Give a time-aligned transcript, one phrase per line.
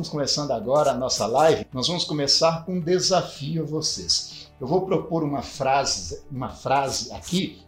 [0.00, 4.50] estamos começando agora a nossa live, nós vamos começar com um desafio a vocês.
[4.58, 7.60] Eu vou propor uma frase, uma frase aqui,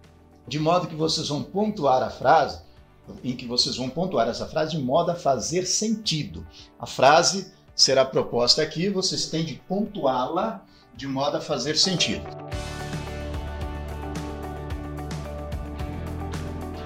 [0.48, 2.62] de modo que vocês vão pontuar a frase,
[3.22, 6.46] em que vocês vão pontuar essa frase de modo a fazer sentido.
[6.78, 10.64] A frase será proposta aqui, vocês têm de pontuá-la
[10.96, 12.24] de modo a fazer sentido.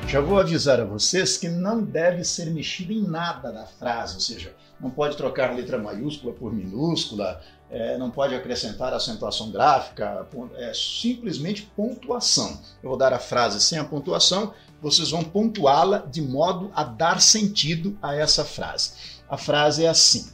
[0.09, 4.21] Já vou avisar a vocês que não deve ser mexido em nada da frase, ou
[4.21, 10.25] seja, não pode trocar letra maiúscula por minúscula, é, não pode acrescentar acentuação gráfica,
[10.59, 12.61] é simplesmente pontuação.
[12.81, 17.21] Eu vou dar a frase sem a pontuação, vocês vão pontuá-la de modo a dar
[17.21, 18.93] sentido a essa frase.
[19.29, 20.31] A frase é assim: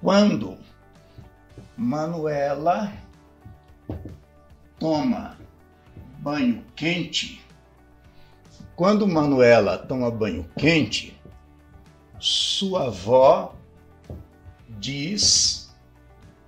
[0.00, 0.56] Quando
[1.76, 2.90] Manuela
[4.78, 5.36] toma
[6.18, 7.45] banho quente,
[8.76, 11.18] quando Manuela toma banho quente,
[12.20, 13.54] sua avó
[14.68, 15.74] diz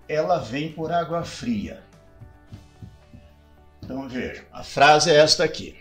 [0.06, 1.82] ela vem por água fria.
[3.82, 5.76] Então vejam, a frase é esta aqui.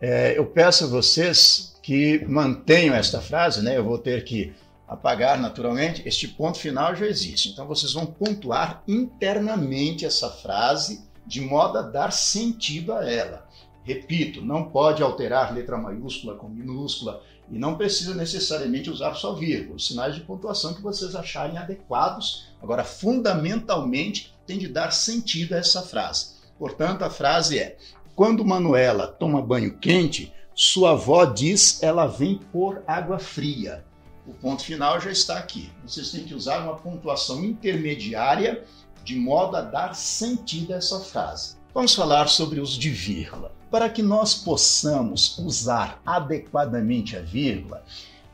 [0.00, 3.76] É, eu peço a vocês que mantenham esta frase, né?
[3.76, 4.54] Eu vou ter que
[4.86, 6.06] apagar naturalmente.
[6.06, 7.50] Este ponto final já existe.
[7.50, 13.47] Então vocês vão pontuar internamente essa frase de modo a dar sentido a ela.
[13.88, 19.78] Repito, não pode alterar letra maiúscula com minúscula e não precisa necessariamente usar só vírgula,
[19.78, 22.50] sinais de pontuação que vocês acharem adequados.
[22.62, 26.34] Agora, fundamentalmente, tem de dar sentido a essa frase.
[26.58, 27.78] Portanto, a frase é:
[28.14, 33.86] Quando Manuela toma banho quente, sua avó diz ela vem por água fria.
[34.26, 35.72] O ponto final já está aqui.
[35.82, 38.62] Vocês têm que usar uma pontuação intermediária
[39.02, 41.56] de modo a dar sentido a essa frase.
[41.72, 43.56] Vamos falar sobre os de vírgula.
[43.70, 47.84] Para que nós possamos usar adequadamente a vírgula,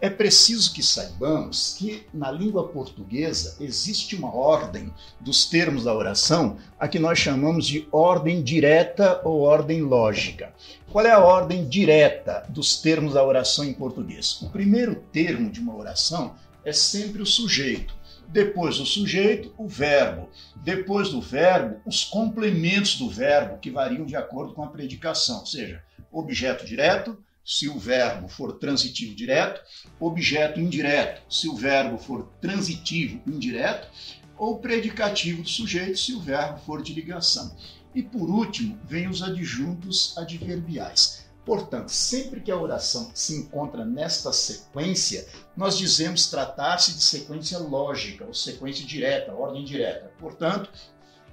[0.00, 6.58] é preciso que saibamos que na língua portuguesa existe uma ordem dos termos da oração
[6.78, 10.52] a que nós chamamos de ordem direta ou ordem lógica.
[10.92, 14.40] Qual é a ordem direta dos termos da oração em português?
[14.42, 16.34] O primeiro termo de uma oração
[16.64, 17.94] é sempre o sujeito.
[18.28, 20.28] Depois do sujeito, o verbo.
[20.56, 25.46] Depois do verbo, os complementos do verbo, que variam de acordo com a predicação, ou
[25.46, 29.60] seja, objeto direto, se o verbo for transitivo direto,
[30.00, 33.88] objeto indireto, se o verbo for transitivo indireto,
[34.36, 37.54] ou predicativo do sujeito, se o verbo for de ligação.
[37.94, 41.23] E por último, vem os adjuntos adverbiais.
[41.44, 48.24] Portanto, sempre que a oração se encontra nesta sequência, nós dizemos tratar-se de sequência lógica,
[48.24, 50.10] ou sequência direta, ordem direta.
[50.18, 50.70] Portanto,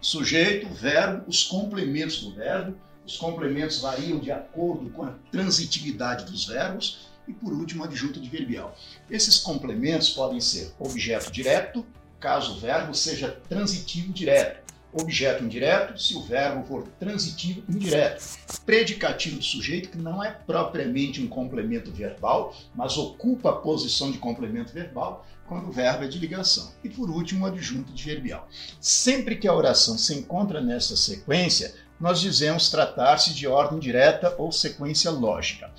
[0.02, 6.46] sujeito, verbo, os complementos do verbo, os complementos variam de acordo com a transitividade dos
[6.46, 8.76] verbos e, por último, adjunto adverbial.
[9.10, 11.86] Esses complementos podem ser objeto direto,
[12.20, 18.24] caso o verbo seja transitivo direto, objeto indireto, se o verbo for transitivo indireto.
[18.66, 24.18] Predicativo do sujeito, que não é propriamente um complemento verbal, mas ocupa a posição de
[24.18, 26.72] complemento verbal quando o verbo é de ligação.
[26.84, 28.48] E por último, o adjunto adverbial.
[28.80, 34.52] Sempre que a oração se encontra nessa sequência, nós dizemos tratar-se de ordem direta ou
[34.52, 35.72] sequência lógica.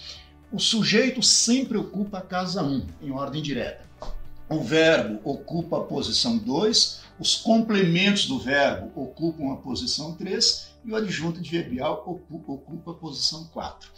[0.52, 3.82] O sujeito sempre ocupa a casa 1, em ordem direta.
[4.48, 10.92] O verbo ocupa a posição 2 os complementos do verbo ocupam a posição 3 e
[10.92, 13.90] o adjunto adverbial ocupa, a posição 4.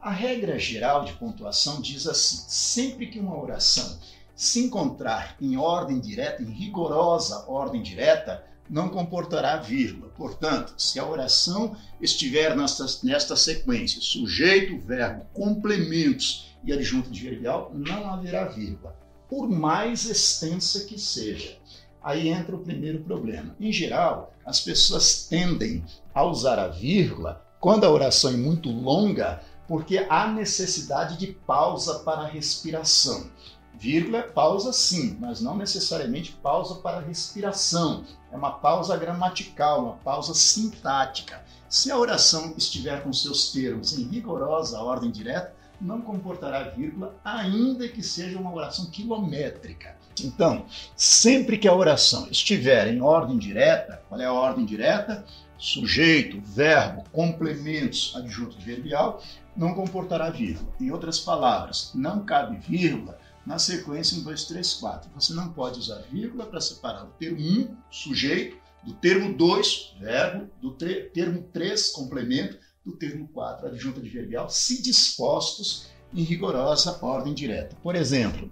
[0.00, 3.98] A regra geral de pontuação diz assim: sempre que uma oração
[4.34, 10.10] se encontrar em ordem direta, em rigorosa ordem direta, não comportará vírgula.
[10.16, 18.10] Portanto, se a oração estiver nesta, nesta sequência, sujeito, verbo, complementos e adjunto adverbial, não
[18.10, 18.96] haverá vírgula,
[19.28, 21.59] por mais extensa que seja.
[22.02, 23.54] Aí entra o primeiro problema.
[23.60, 25.84] Em geral, as pessoas tendem
[26.14, 31.98] a usar a vírgula quando a oração é muito longa, porque há necessidade de pausa
[32.00, 33.30] para a respiração.
[33.74, 38.04] Vírgula é pausa sim, mas não necessariamente pausa para a respiração.
[38.32, 41.42] É uma pausa gramatical, uma pausa sintática.
[41.68, 47.88] Se a oração estiver com seus termos em rigorosa ordem direta, não comportará vírgula, ainda
[47.88, 49.96] que seja uma oração quilométrica.
[50.22, 50.66] Então,
[50.96, 55.24] sempre que a oração estiver em ordem direta, qual é a ordem direta?
[55.56, 59.22] Sujeito, verbo, complementos, adjunto adverbial,
[59.56, 60.72] não comportará vírgula.
[60.80, 65.10] Em outras palavras, não cabe vírgula na sequência 1, 2, 3, 4.
[65.14, 70.48] Você não pode usar vírgula para separar o termo 1, sujeito, do termo 2, verbo,
[70.60, 77.76] do termo 3, complemento, do termo 4, adjunto adverbial, se dispostos em rigorosa ordem direta.
[77.82, 78.50] Por exemplo,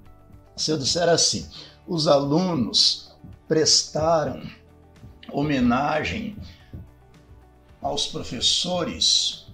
[0.57, 1.49] se eu disser assim,
[1.87, 3.17] os alunos
[3.47, 4.43] prestaram
[5.33, 6.37] homenagem
[7.81, 9.47] aos professores,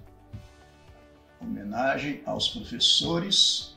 [1.40, 3.76] homenagem aos professores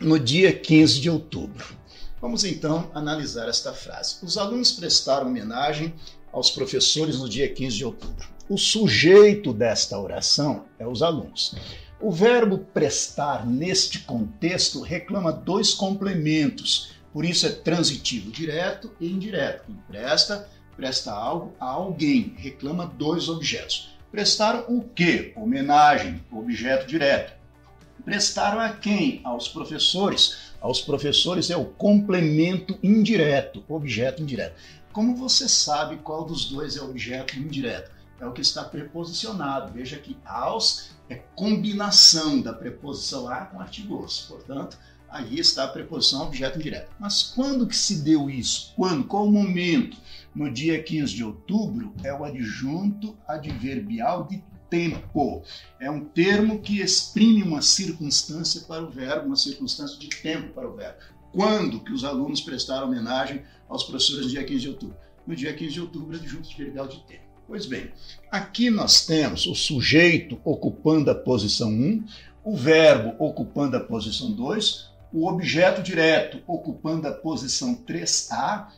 [0.00, 1.76] no dia 15 de outubro.
[2.20, 4.16] Vamos então analisar esta frase.
[4.22, 5.94] Os alunos prestaram homenagem
[6.32, 8.33] aos professores no dia 15 de outubro.
[8.46, 11.54] O sujeito desta oração é os alunos.
[11.98, 19.64] O verbo prestar, neste contexto, reclama dois complementos, por isso é transitivo direto e indireto.
[19.64, 20.46] Quem presta,
[20.76, 23.96] presta algo a alguém, reclama dois objetos.
[24.12, 25.32] Prestaram o quê?
[25.36, 27.32] Homenagem, objeto direto.
[28.04, 29.22] Prestaram a quem?
[29.24, 30.52] Aos professores.
[30.60, 34.54] Aos professores é o complemento indireto, objeto indireto.
[34.92, 37.93] Como você sabe qual dos dois é objeto indireto?
[38.24, 39.70] É o que está preposicionado.
[39.74, 44.20] Veja que aos é combinação da preposição a com artigo os.
[44.22, 44.78] Portanto,
[45.10, 46.90] aí está a preposição objeto indireto.
[46.98, 48.72] Mas quando que se deu isso?
[48.76, 49.04] Quando?
[49.04, 49.98] Qual o momento?
[50.34, 55.42] No dia 15 de outubro é o adjunto adverbial de tempo.
[55.78, 60.66] É um termo que exprime uma circunstância para o verbo, uma circunstância de tempo para
[60.66, 60.98] o verbo.
[61.30, 64.96] Quando que os alunos prestaram homenagem aos professores no dia 15 de outubro?
[65.26, 67.33] No dia 15 de outubro, adjunto adverbial de tempo.
[67.46, 67.90] Pois bem,
[68.30, 72.04] aqui nós temos o sujeito ocupando a posição 1,
[72.42, 78.68] o verbo ocupando a posição 2, o objeto direto ocupando a posição 3A,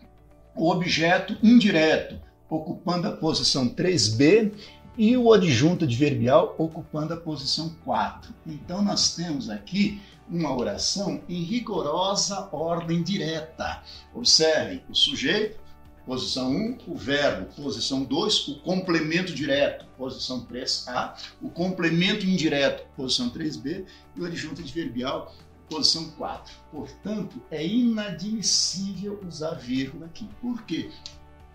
[0.57, 2.21] o objeto indireto
[2.51, 4.53] ocupando a posição 3B
[4.99, 8.35] e o adjunto adverbial ocupando a posição 4.
[8.47, 13.83] Então nós temos aqui uma oração em rigorosa ordem direta.
[14.15, 15.59] Observe o sujeito,
[16.07, 23.29] posição 1, o verbo, posição 2, o complemento direto, posição 3A, o complemento indireto, posição
[23.29, 25.35] 3B, e o adjunto adverbial,
[25.69, 26.55] posição 4.
[26.71, 30.29] Portanto, é inadmissível usar vírgula aqui.
[30.41, 30.91] Por quê?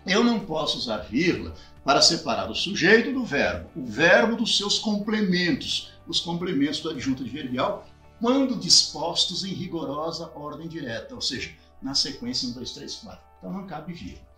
[0.06, 4.78] Eu não posso usar vírgula para separar o sujeito do verbo, o verbo dos seus
[4.78, 7.88] complementos, os complementos do adjunto adverbial,
[8.20, 13.20] quando dispostos em rigorosa ordem direta, ou seja, na sequência 1, 2, 3, 4.
[13.38, 14.31] Então não cabe vírgula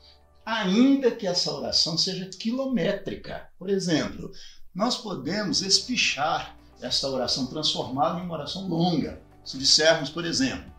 [0.44, 3.48] ainda que essa oração seja quilométrica.
[3.58, 4.30] Por exemplo,
[4.74, 9.22] nós podemos espichar esta oração, transformá-la em uma oração longa.
[9.44, 10.72] Se dissermos, por exemplo,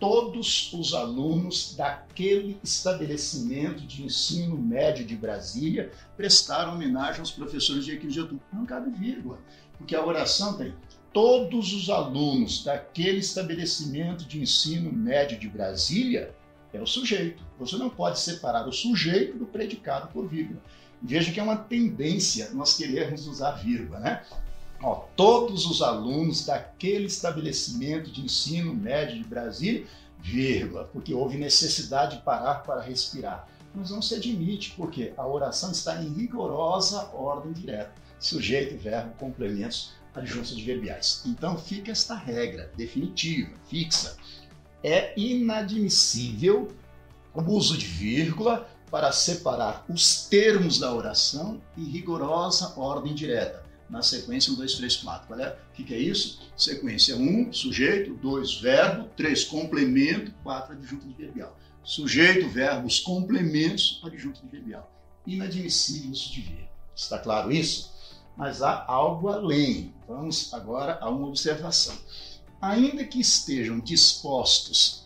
[0.00, 8.20] todos os alunos daquele estabelecimento de ensino médio de Brasília prestaram homenagem aos professores de
[8.20, 8.44] outubro.
[8.52, 9.38] Não cabe vírgula,
[9.78, 10.74] porque a oração tem
[11.12, 16.34] todos os alunos daquele estabelecimento de ensino médio de Brasília
[16.76, 17.42] é o sujeito.
[17.58, 20.60] Você não pode separar o sujeito do predicado por vírgula.
[21.00, 24.24] Veja que é uma tendência nós querermos usar vírgula, né?
[24.82, 29.86] Ó, todos os alunos daquele estabelecimento de ensino médio de Brasília,
[30.20, 33.48] vírgula, porque houve necessidade de parar para respirar.
[33.74, 37.92] Mas não se admite, porque a oração está em rigorosa ordem direta.
[38.18, 41.22] Sujeito, verbo, complementos, adjuntos adverbiais.
[41.26, 44.16] Então fica esta regra definitiva, fixa
[44.84, 46.70] é inadmissível
[47.32, 53.64] o uso de vírgula para separar os termos da oração em rigorosa ordem direta.
[53.88, 55.26] Na sequência 1, 2, 3, 4.
[55.26, 55.58] Qual é?
[55.70, 56.40] O que é isso?
[56.56, 61.58] Sequência 1, sujeito, 2, verbo, 3, complemento, 4, adjunto adverbial.
[61.82, 64.90] Sujeito, verbos, complementos, adjunto adverbial.
[65.26, 66.68] Inadmissível isso de vírgula.
[66.94, 67.92] Está claro isso?
[68.36, 69.94] Mas há algo além.
[70.06, 71.96] Vamos agora a uma observação
[72.64, 75.04] ainda que estejam dispostos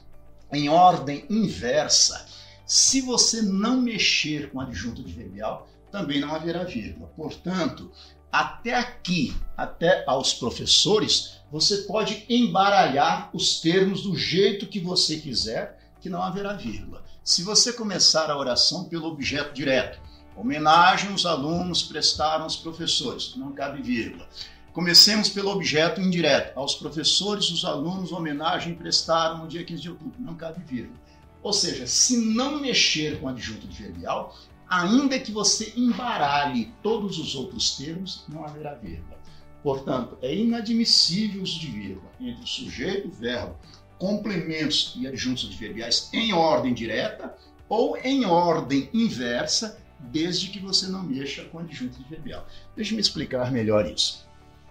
[0.53, 2.25] em ordem inversa,
[2.65, 7.11] se você não mexer com adjunto adverbial, também não haverá vírgula.
[7.17, 7.91] Portanto,
[8.31, 15.79] até aqui, até aos professores, você pode embaralhar os termos do jeito que você quiser,
[16.01, 17.03] que não haverá vírgula.
[17.25, 19.99] Se você começar a oração pelo objeto direto,
[20.37, 24.29] homenagem os alunos prestaram aos professores, não cabe vírgula.
[24.73, 26.57] Comecemos pelo objeto indireto.
[26.57, 30.21] Aos professores, os alunos, homenagem prestaram no dia 15 de outubro.
[30.21, 30.99] Não cabe vírgula.
[31.43, 34.37] Ou seja, se não mexer com adjunto adverbial,
[34.69, 39.19] ainda que você embaralhe todos os outros termos, não haverá vírgula.
[39.63, 43.57] Portanto, é inadmissível o uso de vírgula entre sujeito, verbo,
[43.99, 47.35] complementos e adjuntos adverbiais em ordem direta
[47.69, 52.47] ou em ordem inversa, desde que você não mexa com adjunto adverbial.
[52.77, 54.28] Deixe-me explicar melhor isso.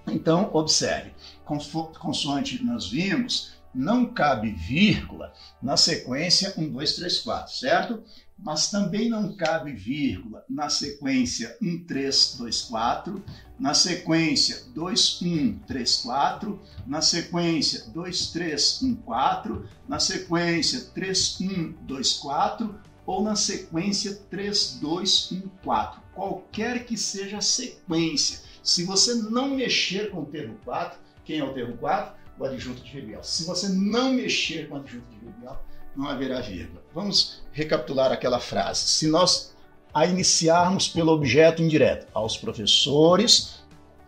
[0.07, 1.11] Então, observe,
[1.45, 8.03] consoante nós vimos, não cabe vírgula na sequência 1, 2, 3, 4, certo?
[8.37, 13.23] mas também não cabe vírgula na sequência 1324,
[13.59, 25.99] na sequência 2134, na sequência 2314, na sequência 3124 ou na sequência 3214.
[26.13, 28.45] Qualquer que seja a sequência.
[28.67, 32.13] Se você não mexer com o termo 4, quem é o termo 4?
[32.37, 33.23] O adjunto adverbial.
[33.23, 36.83] Se você não mexer com o adjunto adverbial, não haverá vírgula.
[36.93, 38.81] Vamos recapitular aquela frase.
[38.81, 39.55] Se nós
[39.93, 43.63] a iniciarmos pelo objeto indireto, aos professores,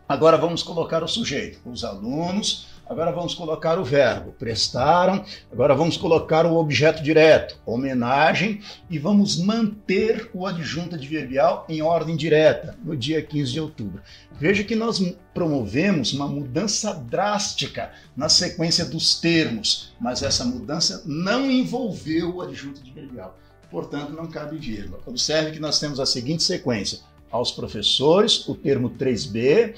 [0.09, 5.95] agora vamos colocar o sujeito, os alunos, agora vamos colocar o verbo, prestaram, agora vamos
[5.95, 12.97] colocar o objeto direto, homenagem, e vamos manter o adjunto adverbial em ordem direta, no
[12.97, 14.01] dia 15 de outubro.
[14.31, 14.99] Veja que nós
[15.33, 22.81] promovemos uma mudança drástica na sequência dos termos, mas essa mudança não envolveu o adjunto
[22.81, 23.37] adverbial.
[23.69, 24.99] Portanto não cabe vírgula.
[25.05, 29.75] Observe que nós temos a seguinte sequência: aos professores, o termo 3b,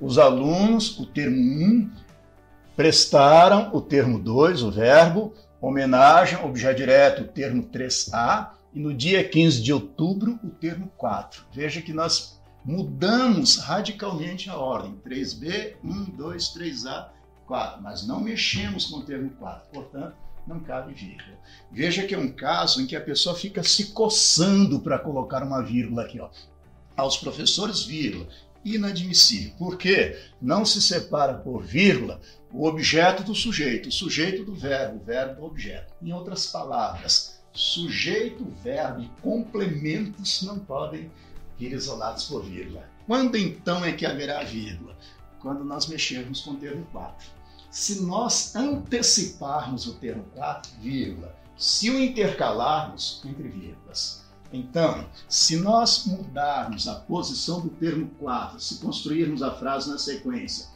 [0.00, 1.90] os alunos, o termo 1,
[2.76, 9.22] prestaram, o termo 2, o verbo, homenagem, objeto direto, o termo 3a, e no dia
[9.22, 11.44] 15 de outubro, o termo 4.
[11.52, 17.08] Veja que nós mudamos radicalmente a ordem: 3b, 1, 2, 3a,
[17.46, 19.68] 4, mas não mexemos com o termo 4.
[19.72, 21.38] Portanto, não cabe vírgula.
[21.70, 25.62] Veja que é um caso em que a pessoa fica se coçando para colocar uma
[25.62, 26.28] vírgula aqui, ó.
[26.96, 28.26] Aos professores, vírgula.
[28.64, 29.52] Inadmissível.
[29.58, 30.18] Por quê?
[30.40, 32.20] Não se separa por vírgula
[32.52, 35.92] o objeto do sujeito, o sujeito do verbo, o verbo do objeto.
[36.02, 41.10] Em outras palavras, sujeito, verbo e complementos não podem
[41.58, 42.88] vir isolados por vírgula.
[43.06, 44.96] Quando então é que haverá vírgula?
[45.40, 47.42] Quando nós mexermos com o termo 4
[47.72, 54.21] se nós anteciparmos o termo 4, vírgula, se o intercalarmos entre vírgulas.
[54.52, 60.68] Então, se nós mudarmos a posição do termo 4, se construirmos a frase na sequência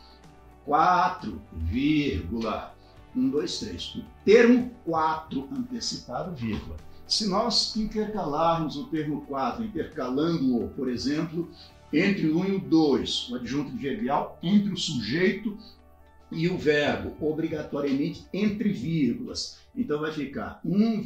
[0.65, 2.75] 4, vírgula,
[3.15, 6.77] 1, 2, 3, o termo 4 antecipado, vírgula.
[7.07, 11.49] Se nós intercalarmos o termo 4, intercalando-o, por exemplo,
[11.93, 15.57] entre o 1 e o 2, o adjunto adverbial, entre o sujeito
[16.33, 19.59] e o verbo obrigatoriamente entre vírgulas.
[19.75, 21.01] Então vai ficar 1,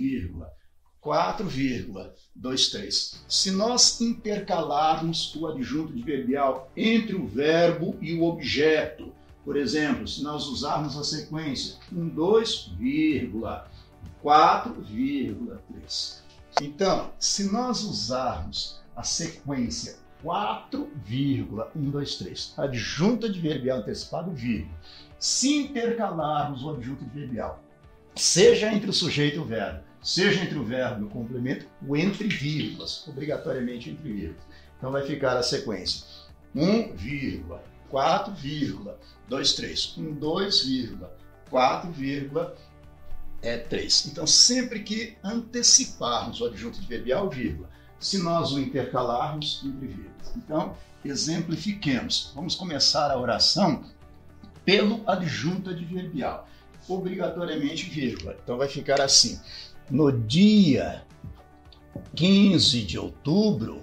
[1.02, 3.16] 4,23.
[3.26, 9.12] Se nós intercalarmos o adjunto adverbial entre o verbo e o objeto,
[9.44, 12.70] por exemplo, se nós usarmos a sequência 1, 2,
[14.22, 16.20] 4,3.
[16.60, 24.78] Então, se nós usarmos a sequência 4,123, adjunto adverbial antecipado, vírgula,
[25.18, 27.62] se intercalarmos o adjunto adverbial,
[28.14, 31.96] seja entre o sujeito e o verbo, seja entre o verbo e o complemento, o
[31.96, 34.42] entre vírgulas, obrigatoriamente entre vírgulas.
[34.78, 36.06] Então vai ficar a sequência
[36.54, 41.16] 1, vírgula, 4, vírgula, 2, 3, 1, 2, vírgula,
[41.50, 42.56] 4, vírgula,
[43.42, 44.06] é 3.
[44.06, 50.32] Então sempre que anteciparmos o adjunto adverbial, vírgula, se nós o intercalarmos entre vírgulas.
[50.36, 52.32] Então, exemplifiquemos.
[52.34, 53.84] Vamos começar a oração
[54.64, 56.48] pelo adjunto adverbial.
[56.88, 58.36] Obrigatoriamente vírgula.
[58.42, 59.38] Então vai ficar assim:
[59.90, 61.02] no dia
[62.14, 63.80] 15 de outubro,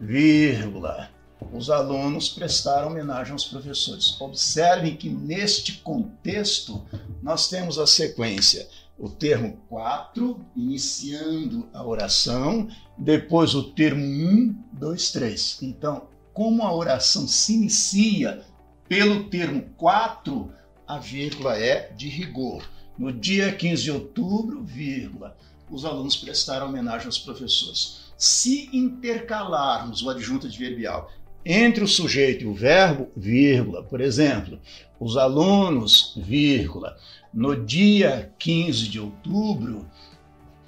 [0.00, 1.10] vírgula,
[1.52, 4.18] os alunos prestaram homenagem aos professores.
[4.20, 6.84] Observem que neste contexto
[7.22, 8.66] nós temos a sequência,
[8.98, 15.58] o termo 4, iniciando a oração, depois o termo 1, 2, 3.
[15.62, 18.44] Então, como a oração se inicia
[18.88, 20.52] pelo termo 4,
[20.86, 22.64] a vírgula é de rigor.
[22.98, 25.36] No dia 15 de outubro, vírgula,
[25.70, 28.12] os alunos prestaram homenagem aos professores.
[28.16, 31.12] Se intercalarmos o adjunto adverbial
[31.44, 34.58] entre o sujeito e o verbo, vírgula, por exemplo,
[34.98, 36.96] os alunos, vírgula,
[37.32, 39.88] no dia 15 de outubro,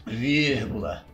[0.06, 1.04] vírgula,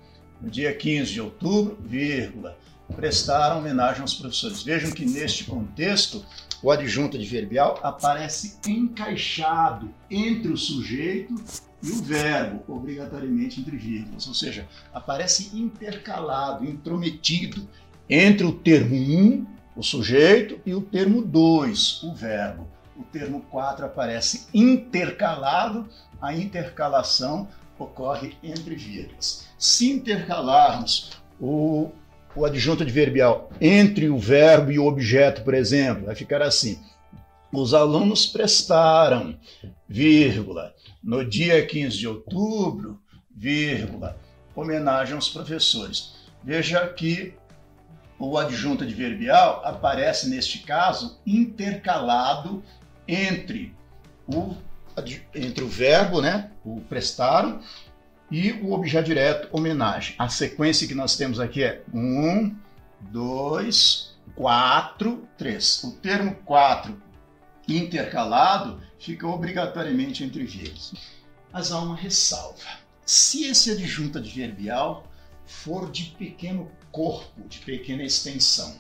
[0.41, 2.59] no dia 15 de outubro, vírgula,
[2.95, 4.63] prestaram homenagem aos professores.
[4.63, 6.25] Vejam que neste contexto
[6.63, 11.35] o adjunto adverbial aparece encaixado entre o sujeito
[11.83, 17.69] e o verbo, obrigatoriamente entre vírgulas, ou seja, aparece intercalado, intrometido
[18.09, 22.67] entre o termo 1, o sujeito, e o termo 2, o verbo.
[22.97, 25.87] O termo 4 aparece intercalado,
[26.21, 27.47] a intercalação
[27.79, 29.47] ocorre entre vírgulas.
[29.59, 31.91] Se intercalarmos o
[32.37, 36.79] o adjunto adverbial entre o verbo e o objeto, por exemplo, vai ficar assim:
[37.51, 39.39] os alunos prestaram,
[39.89, 43.01] vírgula, no dia 15 de outubro,
[43.35, 44.19] vírgula,
[44.55, 46.15] homenagem aos professores.
[46.45, 47.35] Veja que
[48.19, 52.63] o adjunto adverbial aparece, neste caso, intercalado
[53.09, 53.75] entre
[54.27, 54.55] o,
[55.35, 57.61] entre o verbo, né, o prestaram,
[58.31, 60.15] e o objeto direto, homenagem.
[60.19, 62.55] A sequência que nós temos aqui é um,
[63.01, 65.83] dois, quatro, três.
[65.85, 67.01] O termo quatro
[67.69, 70.95] intercalado fica obrigatoriamente entre vírgulas.
[71.53, 72.65] Mas há uma ressalva.
[73.05, 75.07] Se esse adjunto adverbial
[75.45, 78.77] for de pequeno corpo, de pequena extensão,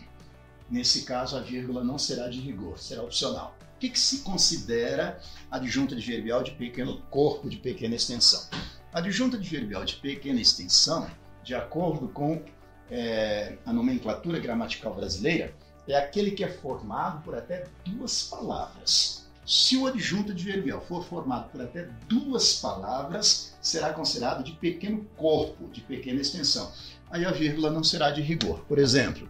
[0.68, 3.56] nesse caso a vírgula não será de rigor, será opcional.
[3.76, 8.48] O que, que se considera adjunto adverbial de pequeno corpo, de pequena extensão?
[8.96, 11.06] Adjunto adverbial de pequena extensão,
[11.44, 12.42] de acordo com
[12.90, 15.52] é, a nomenclatura gramatical brasileira,
[15.86, 19.26] é aquele que é formado por até duas palavras.
[19.44, 25.68] Se o adjunto adverbial for formado por até duas palavras, será considerado de pequeno corpo,
[25.68, 26.72] de pequena extensão.
[27.10, 28.60] Aí a vírgula não será de rigor.
[28.60, 29.28] Por exemplo,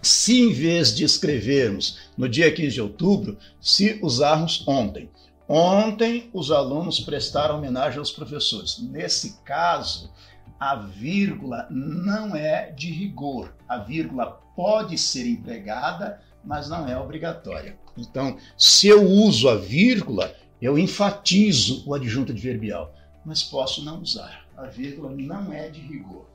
[0.00, 5.10] se em vez de escrevermos no dia 15 de outubro, se usarmos ontem,
[5.48, 8.78] Ontem, os alunos prestaram homenagem aos professores.
[8.78, 10.12] Nesse caso,
[10.58, 13.54] a vírgula não é de rigor.
[13.68, 17.76] A vírgula pode ser empregada, mas não é obrigatória.
[17.98, 22.94] Então, se eu uso a vírgula, eu enfatizo o adjunto adverbial,
[23.24, 24.46] mas posso não usar.
[24.56, 26.26] A vírgula não é de rigor.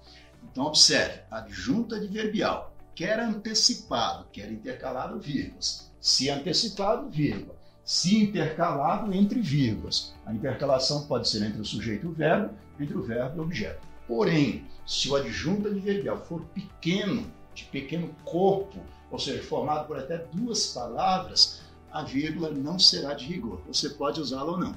[0.52, 5.92] Então, observe: adjunto adverbial, quer antecipado, quer intercalado, vírgulas.
[6.02, 7.57] Se antecipado, vírgula
[7.88, 10.14] se intercalado entre vírgulas.
[10.26, 13.44] A intercalação pode ser entre o sujeito e o verbo, entre o verbo e o
[13.44, 13.80] objeto.
[14.06, 17.26] Porém, se o adjunto adverbial for pequeno,
[17.56, 18.78] de pequeno corpo,
[19.10, 23.62] ou seja, formado por até duas palavras, a vírgula não será de rigor.
[23.68, 24.76] Você pode usá-la ou não.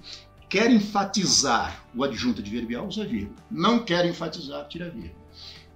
[0.49, 3.37] Quer enfatizar o adjunto adverbial, usa vírgula.
[3.50, 5.20] Não quer enfatizar, tira vírgula.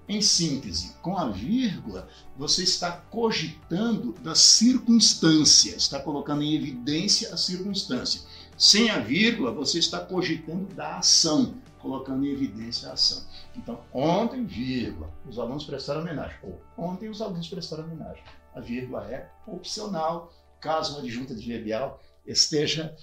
[0.07, 2.07] Em síntese, com a vírgula,
[2.37, 8.21] você está cogitando da circunstância, está colocando em evidência a circunstância.
[8.59, 13.25] Sem a vírgula, você está cogitando da ação, colocando em evidência a ação.
[13.57, 16.37] Então, ontem, vírgula, os alunos prestaram homenagem.
[16.43, 18.23] Ou ontem, os alunos prestaram homenagem.
[18.55, 22.95] A vírgula é opcional, caso o adjunto adverbial esteja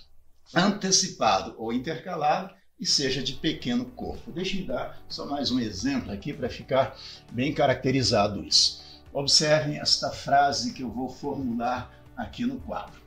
[0.53, 4.31] antecipado ou intercalado e seja de pequeno corpo.
[4.31, 6.97] Deixe me dar só mais um exemplo aqui para ficar
[7.31, 8.81] bem caracterizado isso.
[9.13, 12.99] Observem esta frase que eu vou formular aqui no quadro.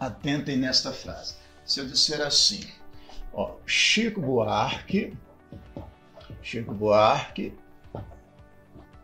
[0.00, 1.36] Atentem nesta frase.
[1.64, 2.66] Se eu disser assim,
[3.32, 5.16] ó, Chico Buarque,
[6.42, 7.54] Chico Buarque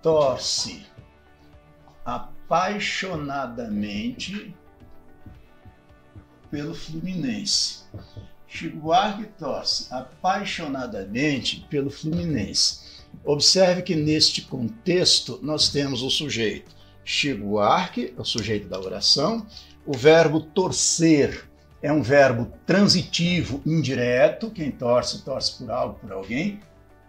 [0.02, 0.84] torce
[2.04, 4.52] apaixonadamente
[6.50, 7.84] pelo Fluminense.
[8.48, 12.86] Chico Buarque torce apaixonadamente pelo Fluminense.
[13.24, 19.46] Observe que neste contexto nós temos o sujeito Chico Buarque, é o sujeito da oração,
[19.86, 21.48] o verbo torcer
[21.82, 26.58] é um verbo transitivo indireto, quem torce, torce por algo, por alguém,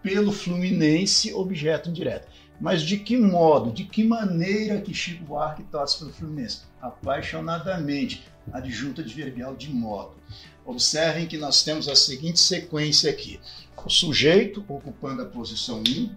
[0.02, 2.28] pelo Fluminense, objeto indireto.
[2.60, 6.62] Mas de que modo, de que maneira que Chico Buarque torce pelo Fluminense?
[6.80, 10.14] Apaixonadamente, adjunta adverbial de modo.
[10.64, 13.40] Observem que nós temos a seguinte sequência aqui.
[13.76, 16.14] O sujeito ocupando a posição 1,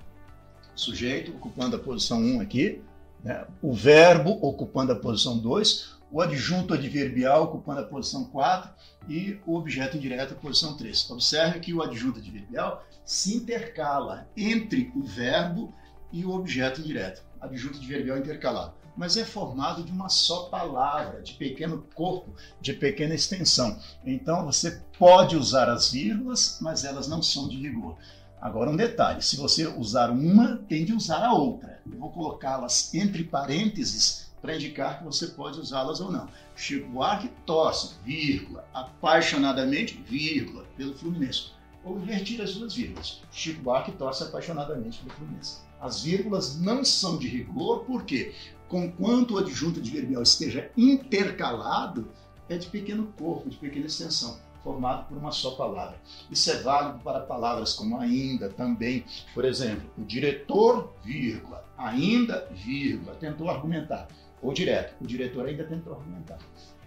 [0.75, 2.81] sujeito ocupando a posição 1 aqui,
[3.23, 3.45] né?
[3.61, 8.71] o verbo ocupando a posição 2, o adjunto adverbial ocupando a posição 4
[9.07, 11.09] e o objeto indireto a posição 3.
[11.11, 15.73] Observe que o adjunto adverbial se intercala entre o verbo
[16.11, 17.23] e o objeto indireto.
[17.39, 23.15] Adjunto adverbial intercalado mas é formado de uma só palavra, de pequeno corpo, de pequena
[23.15, 23.79] extensão.
[24.05, 27.97] Então você pode usar as vírgulas, mas elas não são de rigor.
[28.41, 31.79] Agora um detalhe, se você usar uma, tem de usar a outra.
[31.85, 36.27] Eu vou colocá-las entre parênteses para indicar que você pode usá-las ou não.
[36.55, 41.51] Chico Buarque torce, vírgula, apaixonadamente, vírgula, pelo Fluminense.
[41.83, 43.21] Ou invertir as duas vírgulas.
[43.31, 45.59] Chico Buarque torce apaixonadamente pelo Fluminense.
[45.79, 48.33] As vírgulas não são de rigor, por quê?
[48.71, 52.09] Conquanto o adjunto adverbial esteja intercalado,
[52.47, 55.99] é de pequeno corpo, de pequena extensão, formado por uma só palavra.
[56.31, 59.03] Isso é válido para palavras como ainda, também.
[59.33, 64.07] Por exemplo, o diretor, vírgula, ainda, vírgula, tentou argumentar.
[64.41, 66.37] Ou direto, o diretor ainda tentou argumentar.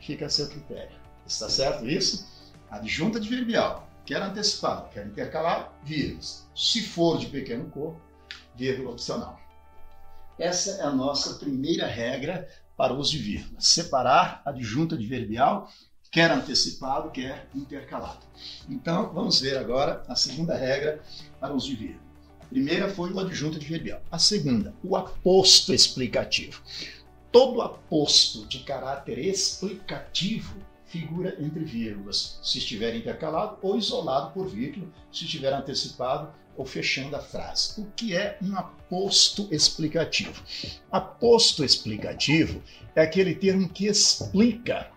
[0.00, 0.96] Fica a seu critério.
[1.26, 2.26] Está certo isso?
[2.70, 6.48] Adjunto adverbial, quer antecipado, quer intercalado, vírgulas.
[6.56, 8.00] Se for de pequeno corpo,
[8.56, 9.43] vírgula opcional.
[10.38, 13.60] Essa é a nossa primeira regra para o uso de vírgula.
[13.60, 15.70] Separar adjunto adverbial,
[16.10, 18.26] quer antecipado, quer intercalado.
[18.68, 21.00] Então, vamos ver agora a segunda regra
[21.38, 22.04] para o uso de vírgula.
[22.50, 24.02] Primeira foi o adjunto adverbial.
[24.10, 26.62] A segunda, o aposto explicativo.
[27.30, 34.86] Todo aposto de caráter explicativo figura entre vírgulas, se estiver intercalado ou isolado por vírgula,
[35.10, 37.80] se estiver antecipado ou fechando a frase.
[37.80, 40.42] O que é um aposto explicativo?
[40.90, 42.62] Aposto explicativo
[42.94, 44.90] é aquele termo que explica,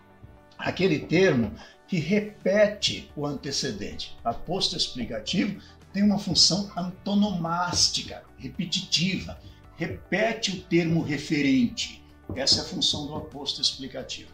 [0.57, 1.51] aquele termo
[1.87, 4.15] que repete o antecedente.
[4.23, 5.61] Aposto explicativo
[5.93, 9.39] tem uma função antonomástica, repetitiva,
[9.77, 12.03] repete o termo referente.
[12.35, 14.29] Essa é a função do aposto explicativo.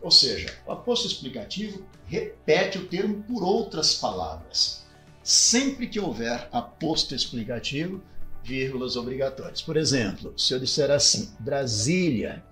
[0.00, 4.86] Ou seja, o aposto explicativo repete o termo por outras palavras.
[5.28, 8.02] Sempre que houver aposto explicativo,
[8.42, 9.60] vírgulas obrigatórias.
[9.60, 12.42] Por exemplo, se eu disser assim, Brasília,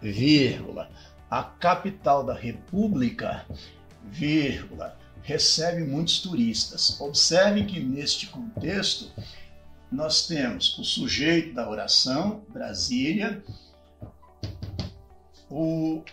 [0.00, 0.88] vírgula,
[1.28, 3.44] a capital da República,
[4.04, 7.00] vírgula, recebe muitos turistas.
[7.00, 9.10] Observe que neste contexto
[9.90, 13.42] nós temos o sujeito da oração, Brasília,
[15.50, 16.04] o,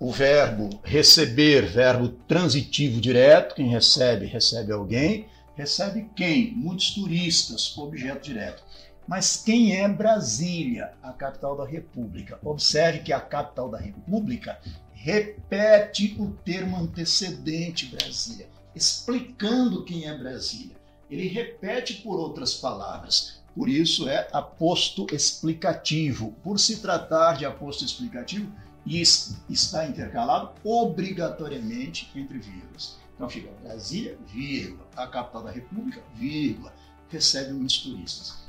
[0.00, 6.52] o verbo receber, verbo transitivo direto, quem recebe, recebe alguém, recebe quem?
[6.52, 8.64] Muitos turistas, objeto direto.
[9.06, 12.38] Mas quem é Brasília, a capital da República?
[12.42, 14.58] Observe que a capital da República
[14.94, 20.76] repete o termo antecedente Brasília, explicando quem é Brasília.
[21.10, 23.42] Ele repete por outras palavras.
[23.54, 26.34] Por isso é aposto explicativo.
[26.42, 28.50] Por se tratar de aposto explicativo,
[28.90, 29.00] e
[29.48, 32.98] está intercalado obrigatoriamente entre vírgulas.
[33.14, 36.74] Então fica Brasília, vírgula, a capital da República, vírgula,
[37.08, 38.40] recebe muitos turistas.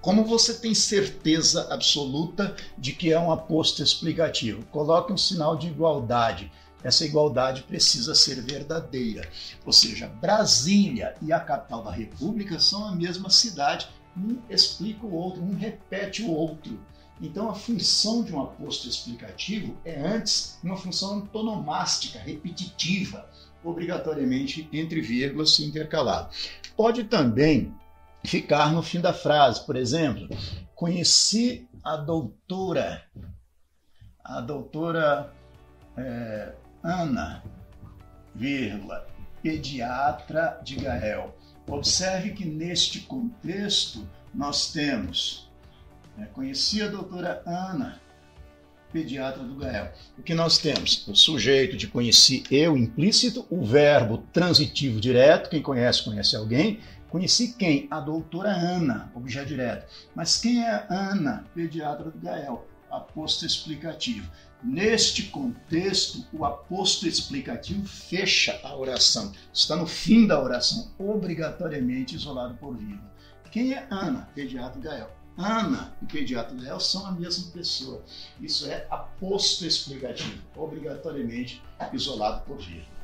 [0.00, 4.64] Como você tem certeza absoluta de que é um aposto explicativo?
[4.66, 6.50] Coloque um sinal de igualdade.
[6.82, 9.28] Essa igualdade precisa ser verdadeira.
[9.64, 13.88] Ou seja, Brasília e a capital da República são a mesma cidade.
[14.16, 16.78] Um explica o outro, um repete o outro.
[17.20, 23.28] Então, a função de um aposto explicativo é antes uma função antonomástica, repetitiva,
[23.64, 26.30] obrigatoriamente entre vírgulas e intercalado.
[26.76, 27.74] Pode também
[28.24, 29.64] ficar no fim da frase.
[29.64, 30.28] Por exemplo,
[30.74, 33.02] conheci a doutora,
[34.22, 35.32] a doutora
[35.96, 36.52] é,
[36.82, 37.42] Ana,
[38.34, 39.06] vírgula,
[39.42, 41.34] pediatra de Gael.
[41.68, 45.45] Observe que neste contexto nós temos,
[46.18, 48.00] é, conheci a doutora Ana,
[48.92, 49.92] pediatra do Gael.
[50.18, 51.06] O que nós temos?
[51.06, 57.54] O sujeito de conheci eu implícito, o verbo transitivo direto, quem conhece, conhece alguém, Conheci
[57.54, 57.86] quem?
[57.90, 59.86] A doutora Ana, objeto direto.
[60.14, 62.66] Mas quem é Ana, pediatra do Gael?
[62.90, 64.30] Aposto explicativo.
[64.62, 69.32] Neste contexto, o aposto explicativo fecha a oração.
[69.52, 73.14] Está no fim da oração, obrigatoriamente isolado por vírgula.
[73.50, 75.10] Quem é Ana, pediatra do Gael?
[75.36, 78.02] Ana e pediatra Gael são a mesma pessoa.
[78.40, 82.96] Isso é aposto explicativo, obrigatoriamente isolado por vírgula.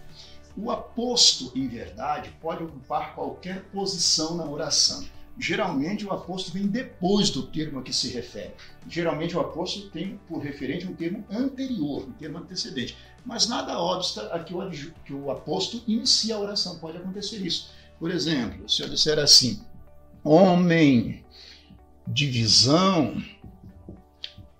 [0.57, 5.05] O aposto, em verdade, pode ocupar qualquer posição na oração.
[5.38, 8.53] Geralmente, o aposto vem depois do termo a que se refere.
[8.87, 12.97] Geralmente, o aposto tem por referente um termo anterior, um termo antecedente.
[13.25, 14.71] Mas nada obsta a que o,
[15.05, 16.79] que o aposto inicie a oração.
[16.79, 17.71] Pode acontecer isso.
[17.99, 19.64] Por exemplo, se eu disser assim:
[20.23, 21.21] homem,
[22.12, 23.22] divisão,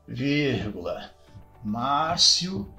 [0.09, 1.11] vírgula,
[1.63, 2.73] Márcio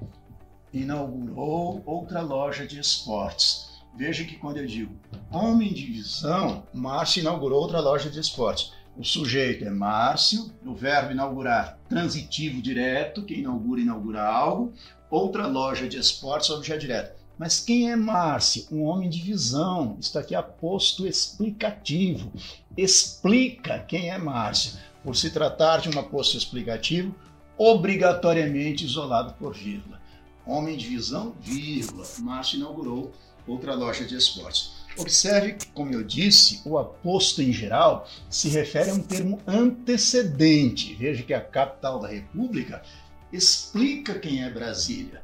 [0.72, 3.70] inaugurou outra loja de esportes.
[3.96, 4.92] Veja que quando eu digo
[5.30, 8.72] homem de visão, Márcio inaugurou outra loja de esportes.
[8.96, 14.72] O sujeito é Márcio, o verbo inaugurar transitivo direto, que inaugura, inaugura algo.
[15.08, 17.24] Outra loja de esportes, objeto direto.
[17.38, 18.66] Mas quem é Márcio?
[18.70, 19.96] Um homem de visão.
[20.00, 22.32] Está aqui aposto explicativo.
[22.76, 24.78] Explica quem é Márcio.
[25.02, 27.14] Por se tratar de um aposto explicativo,
[27.56, 30.00] obrigatoriamente isolado por vírgula.
[30.46, 32.06] Homem de visão, vírgula.
[32.20, 33.12] Márcio inaugurou
[33.46, 34.72] outra loja de esportes.
[34.96, 40.94] Observe que, como eu disse, o aposto em geral se refere a um termo antecedente.
[40.94, 42.82] Veja que a capital da República
[43.32, 45.22] explica quem é Brasília.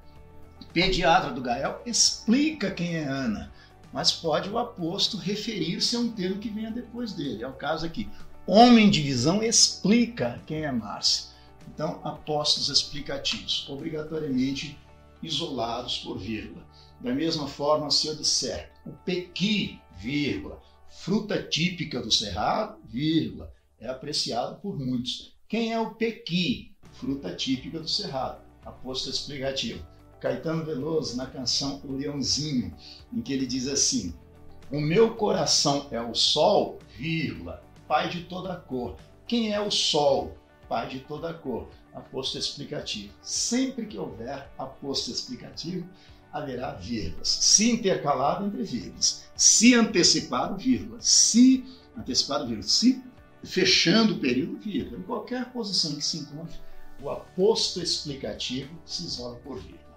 [0.72, 3.52] Pediatra do Gael explica quem é Ana.
[3.92, 7.42] Mas pode o aposto referir-se a um termo que venha depois dele.
[7.42, 8.08] É o caso aqui.
[8.46, 11.30] Homem de visão explica quem é Márcio.
[11.72, 14.78] Então, apostos explicativos, obrigatoriamente
[15.22, 16.64] isolados por vírgula.
[17.00, 23.88] Da mesma forma, se eu disser o pequi, vírgula, fruta típica do cerrado, vírgula, é
[23.88, 25.34] apreciado por muitos.
[25.48, 28.42] Quem é o pequi, fruta típica do cerrado?
[28.64, 29.84] Aposto explicativo.
[30.20, 32.74] Caetano Veloso, na canção O Leãozinho,
[33.12, 34.14] em que ele diz assim:
[34.70, 38.96] O meu coração é o sol, vírgula, pai de toda cor.
[39.26, 40.36] Quem é o sol?
[40.68, 41.68] Pai de toda cor.
[41.94, 43.12] Aposto explicativo.
[43.22, 45.88] Sempre que houver aposto explicativo,
[46.32, 47.28] haverá vírgulas.
[47.28, 49.24] Se intercalado entre vírgulas.
[49.34, 51.00] Se antecipado, vírgula.
[51.00, 51.64] Se
[51.96, 52.68] antecipado, vírgula.
[52.68, 53.02] Se
[53.42, 54.98] fechando o período, vírgula.
[54.98, 56.56] Em qualquer posição que se encontre,
[57.02, 59.89] o aposto explicativo se isola por vírgula.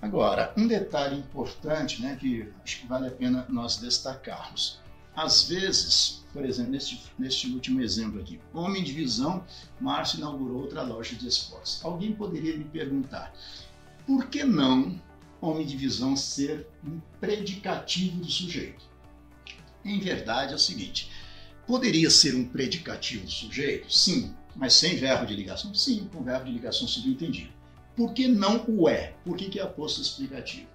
[0.00, 4.78] Agora, um detalhe importante né, que acho que vale a pena nós destacarmos.
[5.16, 9.44] Às vezes, por exemplo, neste, neste último exemplo aqui, Homem de Visão,
[9.80, 11.82] Márcio inaugurou outra loja de esportes.
[11.84, 13.32] Alguém poderia me perguntar,
[14.06, 15.00] por que não
[15.40, 18.84] Homem de Visão ser um predicativo do sujeito?
[19.84, 21.10] Em verdade é o seguinte,
[21.66, 23.90] poderia ser um predicativo do sujeito?
[23.90, 25.72] Sim, mas sem verbo de ligação?
[25.74, 27.52] Sim, com verbo de ligação subentendido.
[27.96, 29.14] Por que não o é?
[29.24, 30.68] Por que, que é aposto explicativo?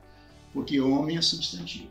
[0.54, 1.90] Porque homem é substantivo.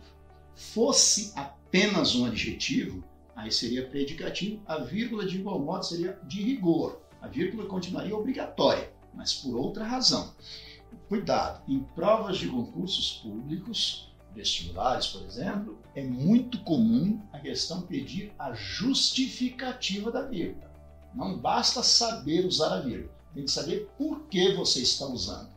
[0.54, 3.04] Fosse apenas um adjetivo,
[3.36, 7.00] aí seria predicativo, a vírgula de igual modo seria de rigor.
[7.20, 10.32] A vírgula continuaria obrigatória, mas por outra razão.
[11.08, 18.32] Cuidado, em provas de concursos públicos, vestibulares, por exemplo, é muito comum a questão pedir
[18.38, 20.70] a justificativa da vírgula.
[21.14, 25.48] Não basta saber usar a vírgula, tem que saber por que você está usando.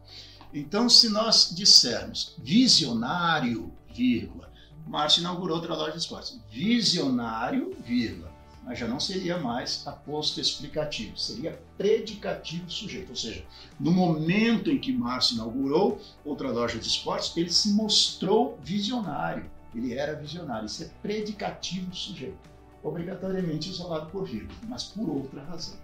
[0.53, 4.51] Então, se nós dissermos visionário, vírgula,
[4.85, 6.39] Márcio inaugurou outra loja de esportes.
[6.49, 8.31] Visionário, vírgula.
[8.63, 13.09] Mas já não seria mais aposto explicativo, seria predicativo sujeito.
[13.09, 13.43] Ou seja,
[13.79, 19.49] no momento em que Márcio inaugurou outra loja de esportes, ele se mostrou visionário.
[19.73, 20.65] Ele era visionário.
[20.65, 22.37] Isso é predicativo sujeito.
[22.83, 25.77] Obrigatoriamente isolado por vírgula, mas por outra razão.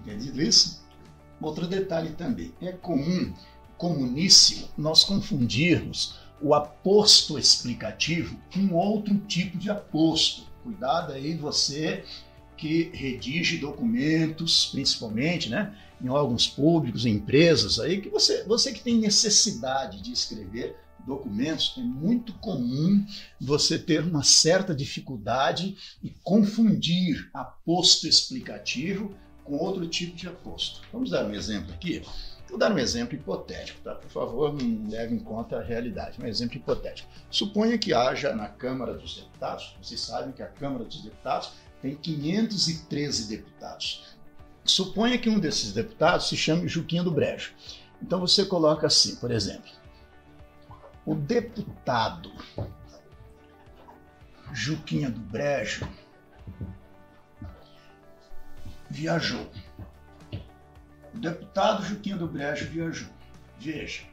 [0.00, 0.82] Entendido isso?
[1.40, 2.52] Outro detalhe também.
[2.60, 3.32] É comum,
[3.78, 10.42] comuníssimo, nós confundirmos o aposto explicativo com outro tipo de aposto.
[10.62, 12.04] Cuidado aí você
[12.56, 18.82] que redige documentos, principalmente, né, em órgãos públicos, em empresas aí, que você, você que
[18.82, 20.76] tem necessidade de escrever
[21.06, 23.04] documentos, é muito comum
[23.40, 29.14] você ter uma certa dificuldade e confundir aposto explicativo
[29.50, 30.80] com outro tipo de aposto.
[30.92, 32.02] Vamos dar um exemplo aqui?
[32.48, 33.94] Vou dar um exemplo hipotético, tá?
[33.94, 34.54] Por favor,
[34.88, 36.20] leve em conta a realidade.
[36.22, 37.08] Um exemplo hipotético.
[37.30, 41.96] Suponha que haja na Câmara dos Deputados, vocês sabem que a Câmara dos Deputados tem
[41.96, 44.16] 513 deputados.
[44.64, 47.52] Suponha que um desses deputados se chame Juquinha do Brejo.
[48.00, 49.70] Então você coloca assim, por exemplo,
[51.04, 52.32] o deputado
[54.52, 55.88] Juquinha do Brejo
[58.90, 59.48] viajou
[61.14, 63.08] o deputado Juquinha do Brejo viajou.
[63.58, 64.04] Veja,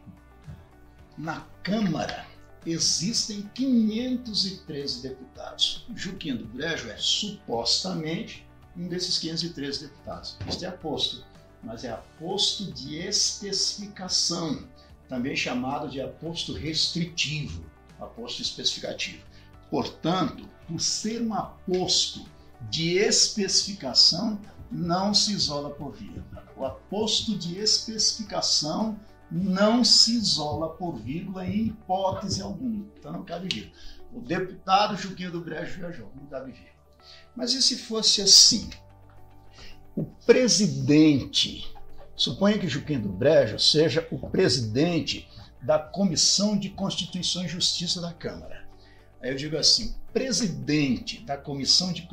[1.17, 2.25] na Câmara
[2.65, 5.85] existem 513 deputados.
[5.95, 10.37] Juquinha do Brejo é supostamente um desses 513 deputados.
[10.47, 11.23] Isto é aposto,
[11.63, 14.67] mas é aposto de especificação,
[15.07, 17.63] também chamado de aposto restritivo,
[17.99, 19.23] aposto especificativo.
[19.69, 22.25] Portanto, por ser um aposto
[22.69, 24.39] de especificação,
[24.71, 26.43] não se isola por vírgula.
[26.55, 28.99] O aposto de especificação
[29.31, 32.85] não se isola por vírgula em hipótese alguma.
[32.97, 33.75] Então não cabe vírgula.
[34.13, 36.77] O deputado Juquinha do Brejo viajou, não cabe vírgula.
[37.35, 38.69] Mas e se fosse assim?
[39.95, 41.73] O presidente,
[42.15, 45.27] suponha que Juquinha do Brejo seja o presidente
[45.61, 48.66] da Comissão de Constituição e Justiça da Câmara.
[49.21, 52.07] Aí eu digo assim: presidente da Comissão de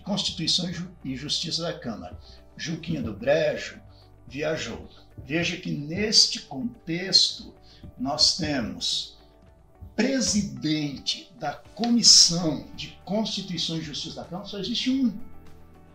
[0.00, 0.70] Constituição
[1.04, 2.18] e Justiça da Câmara,
[2.56, 3.80] Juquinha do Brejo,
[4.26, 4.88] viajou.
[5.24, 7.54] Veja que neste contexto
[7.98, 9.16] nós temos
[9.94, 15.12] presidente da Comissão de Constituição e Justiça da Câmara, só existe um.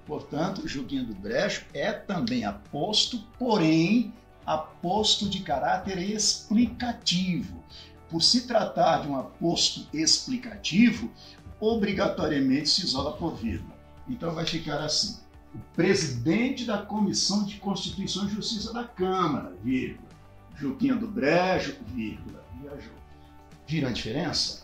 [0.08, 4.12] Portanto, Juquinha do Brejo é também aposto, porém
[4.46, 7.64] aposto de caráter explicativo.
[8.12, 11.10] Por se tratar de um aposto explicativo,
[11.62, 13.74] obrigatoriamente se isola por vírgula.
[14.10, 15.18] Então vai ficar assim:
[15.56, 20.10] o presidente da Comissão de Constituição e Justiça da Câmara, vírgula.
[20.58, 22.44] Juquinha do Brejo, vírgula.
[22.62, 22.94] Viajou.
[23.66, 24.64] Viram a diferença?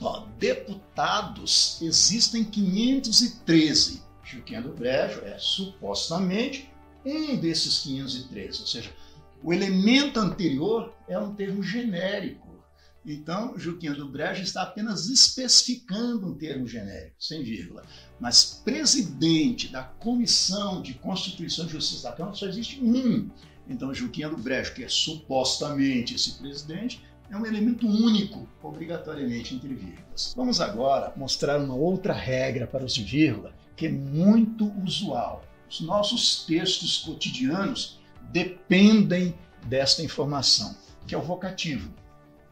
[0.00, 4.02] Ó, deputados existem 513.
[4.24, 6.68] Juquinha do Brejo é supostamente
[7.04, 8.90] um desses 513, ou seja,
[9.42, 12.41] o elemento anterior é um termo genérico
[13.04, 17.82] então, Juquinha do Brejo está apenas especificando um termo genérico, sem vírgula.
[18.20, 23.28] Mas presidente da Comissão de Constituição e Justiça da Câmara só existe um.
[23.68, 29.74] Então, Juquinha do Brejo, que é supostamente esse presidente, é um elemento único, obrigatoriamente entre
[29.74, 30.32] vírgulas.
[30.36, 35.42] Vamos agora mostrar uma outra regra para os de vírgula que é muito usual.
[35.68, 37.98] Os nossos textos cotidianos
[38.30, 39.34] dependem
[39.64, 41.92] desta informação, que é o vocativo.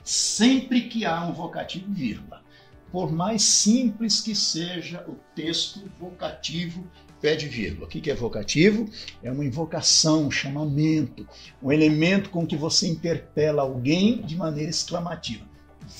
[0.03, 2.43] Sempre que há um vocativo, vírgula,
[2.91, 6.85] por mais simples que seja o texto vocativo,
[7.21, 7.87] pede vírgula.
[7.87, 8.89] O que é vocativo?
[9.23, 11.29] É uma invocação, um chamamento,
[11.63, 15.45] um elemento com que você interpela alguém de maneira exclamativa.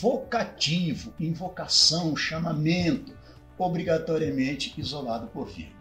[0.01, 3.13] Vocativo, invocação, chamamento,
[3.59, 5.80] obrigatoriamente isolado por vírgula.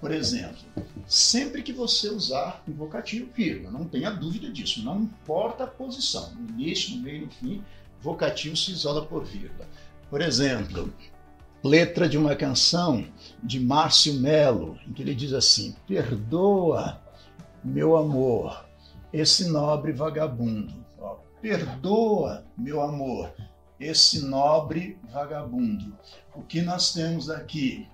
[0.00, 0.58] Por exemplo,
[1.06, 6.32] sempre que você usar um vocativo, vírgula, não tenha dúvida disso, não importa a posição,
[6.34, 7.64] no início, no meio, no fim,
[8.00, 9.68] vocativo se isola por vírgula.
[10.08, 10.92] Por exemplo,
[11.62, 13.04] letra de uma canção
[13.42, 17.00] de Márcio Melo, em que ele diz assim: Perdoa,
[17.64, 18.64] meu amor,
[19.12, 20.72] esse nobre vagabundo.
[20.98, 23.32] Ó, Perdoa, meu amor,
[23.80, 25.96] esse nobre vagabundo.
[26.34, 27.88] O que nós temos aqui?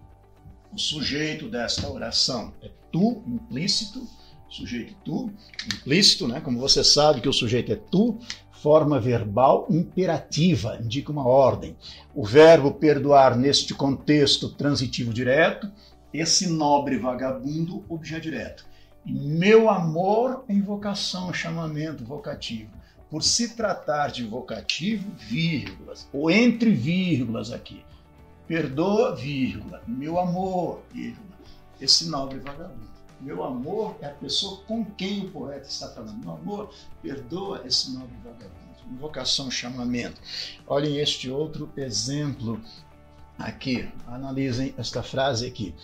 [0.75, 4.09] O sujeito desta oração é tu, implícito,
[4.49, 5.31] sujeito tu,
[5.73, 6.41] implícito, né?
[6.41, 8.19] Como você sabe que o sujeito é tu,
[8.51, 11.77] forma verbal imperativa, indica uma ordem.
[12.13, 15.71] O verbo perdoar neste contexto transitivo direto,
[16.13, 18.67] esse nobre vagabundo, objeto direto.
[19.07, 22.71] E meu amor, invocação, chamamento vocativo.
[23.09, 27.85] Por se tratar de vocativo, vírgulas, ou entre vírgulas aqui.
[28.46, 29.83] Perdoa, vírgula.
[29.87, 31.24] Meu amor, vírgula.
[31.80, 32.94] Esse nobre vagabundo.
[33.20, 36.18] Meu amor é a pessoa com quem o poeta está falando.
[36.18, 38.54] Meu amor, perdoa esse nobre vagabundo.
[38.90, 40.20] Invocação, chamamento.
[40.66, 42.61] Olhem este outro exemplo
[43.38, 43.88] aqui.
[44.07, 45.74] Analisem esta frase aqui.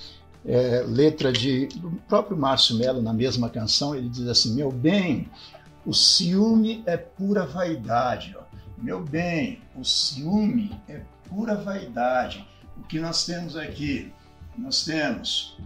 [0.44, 5.28] É, letra de, do próprio Márcio Melo, na mesma canção, ele diz assim: Meu bem,
[5.84, 8.36] o ciúme é pura vaidade.
[8.38, 8.42] Ó.
[8.78, 12.46] Meu bem, o ciúme é pura vaidade.
[12.80, 14.10] O que nós temos aqui?
[14.58, 15.56] Nós temos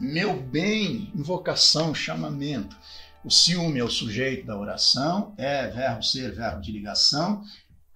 [0.00, 2.76] meu bem, invocação, chamamento.
[3.24, 7.42] O ciúme é o sujeito da oração, é verbo ser, verbo de ligação.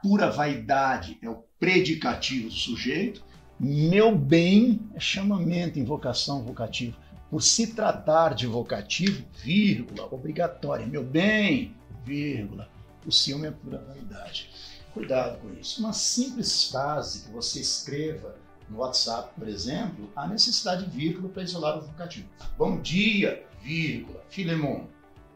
[0.02, 3.22] Pura vaidade é o predicativo do sujeito.
[3.58, 6.96] Meu bem é chamamento, invocação, vocativo.
[7.30, 10.84] Por se tratar de vocativo, vírgula, obrigatória.
[10.84, 11.72] Meu bem,
[12.04, 12.68] vírgula.
[13.06, 14.50] O ciúme é pura vaidade.
[14.92, 15.80] Cuidado com isso.
[15.80, 18.36] Uma simples frase que você escreva
[18.68, 22.28] no WhatsApp, por exemplo, há necessidade de vírgula para isolar o vocativo.
[22.58, 24.86] Bom dia, vírgula, Filemon.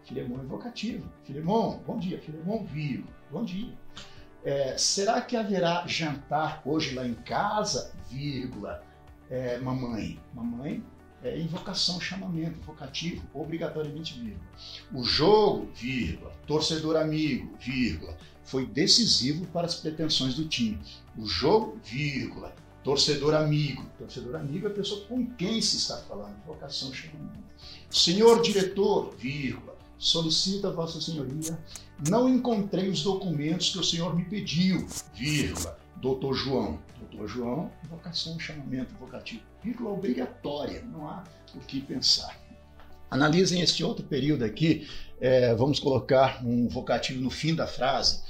[0.04, 1.10] Filemon é vocativo.
[1.24, 2.20] Filemon, bom dia.
[2.20, 3.72] Filemon, vírgula, bom dia.
[4.44, 8.84] É, será que haverá jantar hoje lá em casa, vírgula,
[9.28, 10.20] é, mamãe?
[10.32, 10.84] Mamãe
[11.24, 14.46] é invocação, chamamento, vocativo, obrigatoriamente vírgula.
[14.92, 18.16] O jogo, vírgula, torcedor amigo, vírgula,
[18.46, 20.78] foi decisivo para as pretensões do time.
[21.18, 23.84] O jogo, vírgula, torcedor amigo.
[23.98, 27.44] Torcedor amigo é a pessoa com quem se está falando, vocação, chamamento.
[27.90, 31.58] Senhor diretor, vírgula, solicita Vossa Senhoria,
[32.08, 36.78] não encontrei os documentos que o Senhor me pediu, vírgula, doutor João.
[37.00, 42.38] Doutor João, vocação, chamamento vocativo, vírgula obrigatória, não há o que pensar.
[43.10, 44.88] Analisem este outro período aqui,
[45.20, 48.22] é, vamos colocar um vocativo no fim da frase.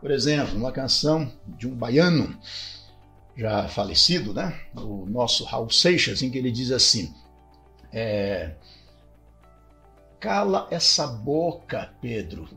[0.00, 2.36] Por exemplo, uma canção de um baiano,
[3.36, 4.60] já falecido, né?
[4.74, 7.14] o nosso Raul Seixas, em que ele diz assim:
[7.92, 8.52] é,
[10.18, 12.48] Cala essa boca, Pedro,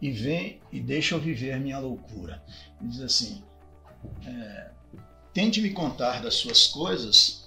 [0.00, 2.42] e vem e deixa eu viver minha loucura.
[2.80, 3.42] Ele diz assim:
[4.26, 4.70] é,
[5.32, 7.44] Tente me contar das suas coisas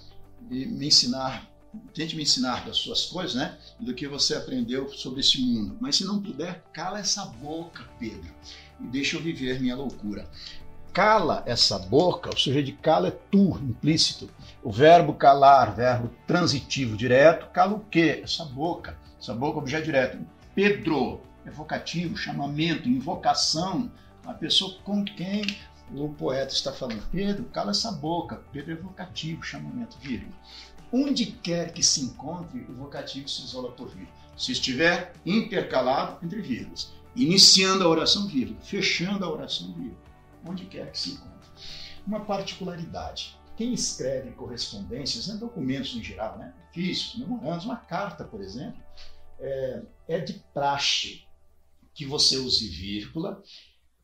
[0.50, 1.47] e me ensinar
[1.94, 3.56] tente me ensinar das suas coisas, né?
[3.78, 5.76] Do que você aprendeu sobre esse mundo.
[5.80, 8.32] Mas se não puder, cala essa boca, Pedro,
[8.80, 10.28] e deixa eu viver minha loucura.
[10.92, 14.28] Cala essa boca, o sujeito de cala é tu, implícito.
[14.62, 18.20] O verbo calar, verbo transitivo direto, cala o quê?
[18.24, 18.98] Essa boca.
[19.20, 20.18] Essa boca, objeto direto.
[20.54, 23.90] Pedro, evocativo, chamamento, invocação.
[24.24, 25.44] A pessoa com quem
[25.94, 27.02] o poeta está falando.
[27.10, 28.42] Pedro, cala essa boca.
[28.52, 30.34] Pedro evocativo, chamamento, vírgula.
[30.92, 34.16] Onde quer que se encontre, o vocativo se isola por vírgula.
[34.36, 36.92] Se estiver intercalado entre vírgulas.
[37.14, 38.60] Iniciando a oração, vírgula.
[38.60, 40.00] Fechando a oração, vírgula.
[40.46, 41.48] Onde quer que se encontre.
[42.06, 43.36] Uma particularidade.
[43.56, 48.80] Quem escreve correspondências, né, documentos em geral, né, ofícios, memorandos, uma carta, por exemplo,
[49.40, 51.24] é, é de praxe
[51.92, 53.42] que você use vírgula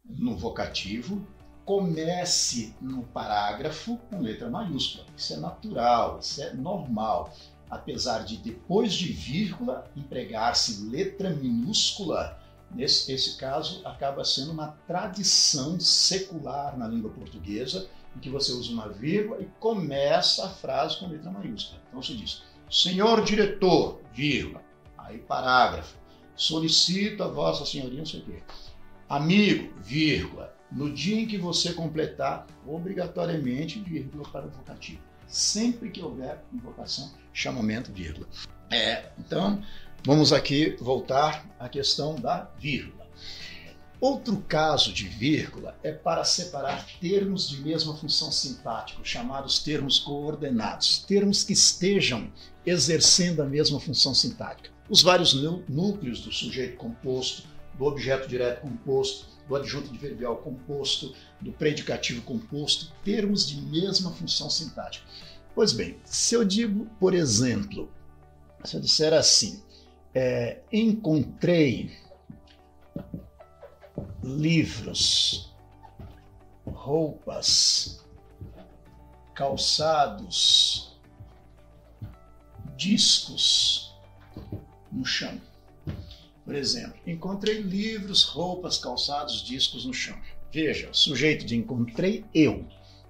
[0.05, 1.25] no vocativo
[1.65, 5.07] comece no parágrafo com letra maiúscula.
[5.17, 7.33] Isso é natural, isso é normal.
[7.71, 12.39] Apesar de depois de vírgula empregar-se letra minúscula
[12.75, 18.73] Nesse esse caso, acaba sendo uma tradição secular na língua portuguesa, em que você usa
[18.73, 21.81] uma vírgula e começa a frase com letra maiúscula.
[21.89, 24.61] Então se diz, senhor diretor, vírgula,
[24.99, 25.97] aí parágrafo,
[26.35, 28.43] solicito a vossa senhoria, não sei o quê.
[29.09, 35.01] Amigo, vírgula, no dia em que você completar, obrigatoriamente, vírgula para o vocativo.
[35.27, 38.29] Sempre que houver invocação, chamamento, vírgula.
[38.71, 39.63] É, então,
[40.05, 43.05] vamos aqui voltar à questão da vírgula.
[44.01, 50.99] Outro caso de vírgula é para separar termos de mesma função sintática, chamados termos coordenados,
[51.09, 52.31] termos que estejam
[52.67, 54.71] exercendo a mesma função sintática.
[54.91, 55.33] Os vários
[55.69, 57.45] núcleos do sujeito composto,
[57.79, 64.49] do objeto direto composto, do adjunto adverbial composto, do predicativo composto, termos de mesma função
[64.49, 65.07] sintática.
[65.55, 67.93] Pois bem, se eu digo, por exemplo,
[68.65, 69.63] se eu disser assim,
[70.15, 71.97] é, encontrei
[74.23, 75.55] livros,
[76.67, 78.05] roupas,
[79.35, 80.99] calçados,
[82.77, 83.95] discos
[84.91, 85.41] no chão.
[86.45, 90.17] Por exemplo, encontrei livros, roupas, calçados, discos no chão.
[90.53, 92.67] Veja, sujeito de encontrei, eu.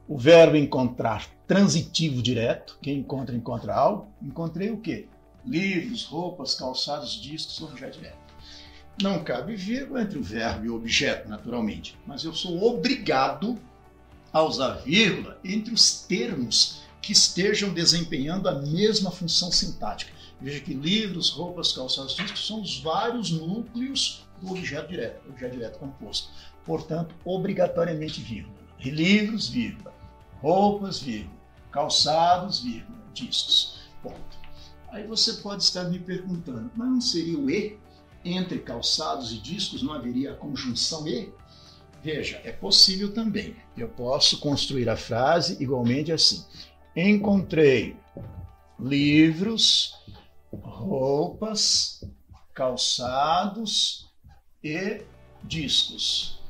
[0.07, 2.78] O verbo encontrar, transitivo direto.
[2.80, 4.09] Quem encontra, encontra algo.
[4.22, 5.09] Encontrei o quê?
[5.45, 8.24] Livros, roupas, calçados, discos, objeto direto.
[9.03, 13.59] Não cabe vírgula entre o verbo e o objeto, naturalmente, mas eu sou obrigado
[14.32, 20.14] a usar vírgula entre os termos que estejam desempenhando a mesma função sintática.
[20.45, 25.78] Veja que livros, roupas, calçados, discos são os vários núcleos do objeto direto, objeto direto
[25.78, 26.28] composto.
[26.66, 28.55] Portanto, obrigatoriamente vírgula.
[28.78, 29.90] Livros, vírgula.
[30.42, 31.34] Roupas, vírgula.
[31.72, 32.99] Calçados, vírgula.
[33.14, 33.88] Discos.
[34.03, 34.38] Ponto.
[34.90, 37.78] Aí você pode estar me perguntando, mas não seria o E?
[38.22, 41.32] Entre calçados e discos não haveria a conjunção E?
[42.03, 43.57] Veja, é possível também.
[43.74, 46.45] Eu posso construir a frase igualmente assim.
[46.95, 47.97] Encontrei
[48.78, 49.95] livros,
[50.63, 52.05] roupas,
[52.53, 54.11] calçados
[54.63, 55.03] e
[55.43, 56.41] discos.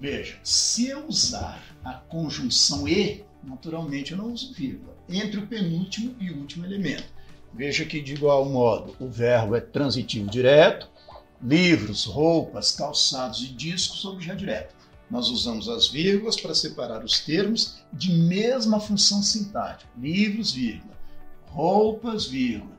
[0.00, 6.14] Veja, se eu usar a conjunção e, naturalmente eu não uso vírgula, entre o penúltimo
[6.20, 7.04] e o último elemento.
[7.52, 10.88] Veja que, de igual modo, o verbo é transitivo direto,
[11.42, 14.74] livros, roupas, calçados e discos, objeto direto.
[15.10, 19.90] Nós usamos as vírgulas para separar os termos de mesma função sintática.
[19.98, 20.96] Livros, vírgula.
[21.46, 22.77] Roupas, vírgula.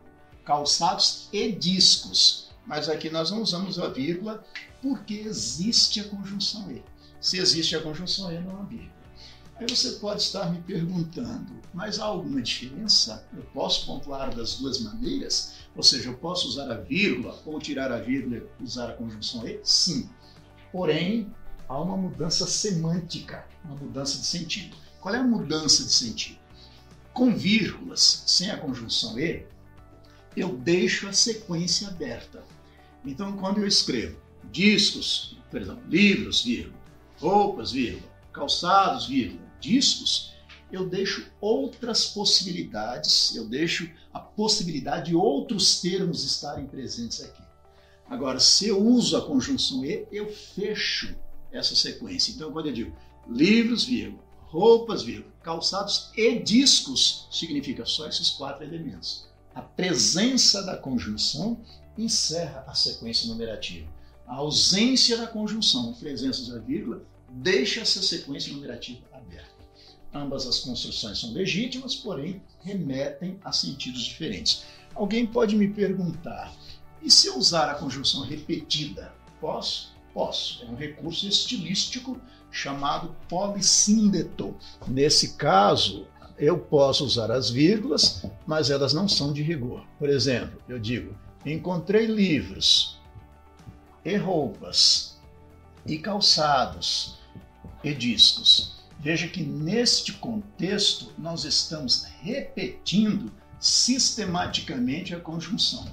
[0.50, 2.50] Calçados e discos.
[2.66, 4.44] Mas aqui nós não usamos a vírgula
[4.82, 6.82] porque existe a conjunção E.
[7.22, 8.92] Se existe a conjunção E, não há vírgula.
[9.58, 13.24] Aí você pode estar me perguntando, mas há alguma diferença?
[13.32, 15.54] Eu posso pontuar das duas maneiras?
[15.76, 19.48] Ou seja, eu posso usar a vírgula ou tirar a vírgula e usar a conjunção
[19.48, 19.60] E?
[19.64, 20.10] Sim.
[20.72, 21.32] Porém,
[21.68, 24.76] há uma mudança semântica, uma mudança de sentido.
[25.00, 26.40] Qual é a mudança de sentido?
[27.14, 29.46] Com vírgulas, sem a conjunção E,
[30.36, 32.44] eu deixo a sequência aberta.
[33.06, 34.18] Então, quando eu escrevo
[34.52, 36.78] discos, perdão, livros, vírgula,
[37.20, 40.34] roupas, vírgula, calçados, vírgula, discos,
[40.72, 47.42] eu deixo outras possibilidades, eu deixo a possibilidade de outros termos estarem presentes aqui.
[48.08, 51.16] Agora, se eu uso a conjunção E, eu fecho
[51.52, 52.32] essa sequência.
[52.32, 52.96] Então, quando eu digo
[53.28, 59.29] livros, vírgula, roupas, vírgula, calçados e discos, significa só esses quatro elementos.
[59.54, 61.60] A presença da conjunção
[61.98, 63.88] encerra a sequência numerativa.
[64.28, 69.50] A ausência da conjunção, presença da vírgula, deixa essa sequência numerativa aberta.
[70.14, 74.64] Ambas as construções são legítimas, porém remetem a sentidos diferentes.
[74.96, 76.54] Alguém pode me perguntar:
[77.02, 79.14] e se eu usar a conjunção repetida?
[79.40, 79.94] Posso?
[80.14, 80.64] Posso.
[80.64, 82.20] É um recurso estilístico
[82.52, 84.56] chamado polissíndeto.
[84.88, 86.08] Nesse caso,
[86.40, 89.86] eu posso usar as vírgulas, mas elas não são de rigor.
[90.00, 91.14] Por exemplo, eu digo:
[91.46, 92.98] encontrei livros
[94.06, 95.20] e roupas
[95.86, 97.20] e calçados
[97.84, 98.80] e discos.
[99.00, 105.86] Veja que neste contexto nós estamos repetindo sistematicamente a conjunção.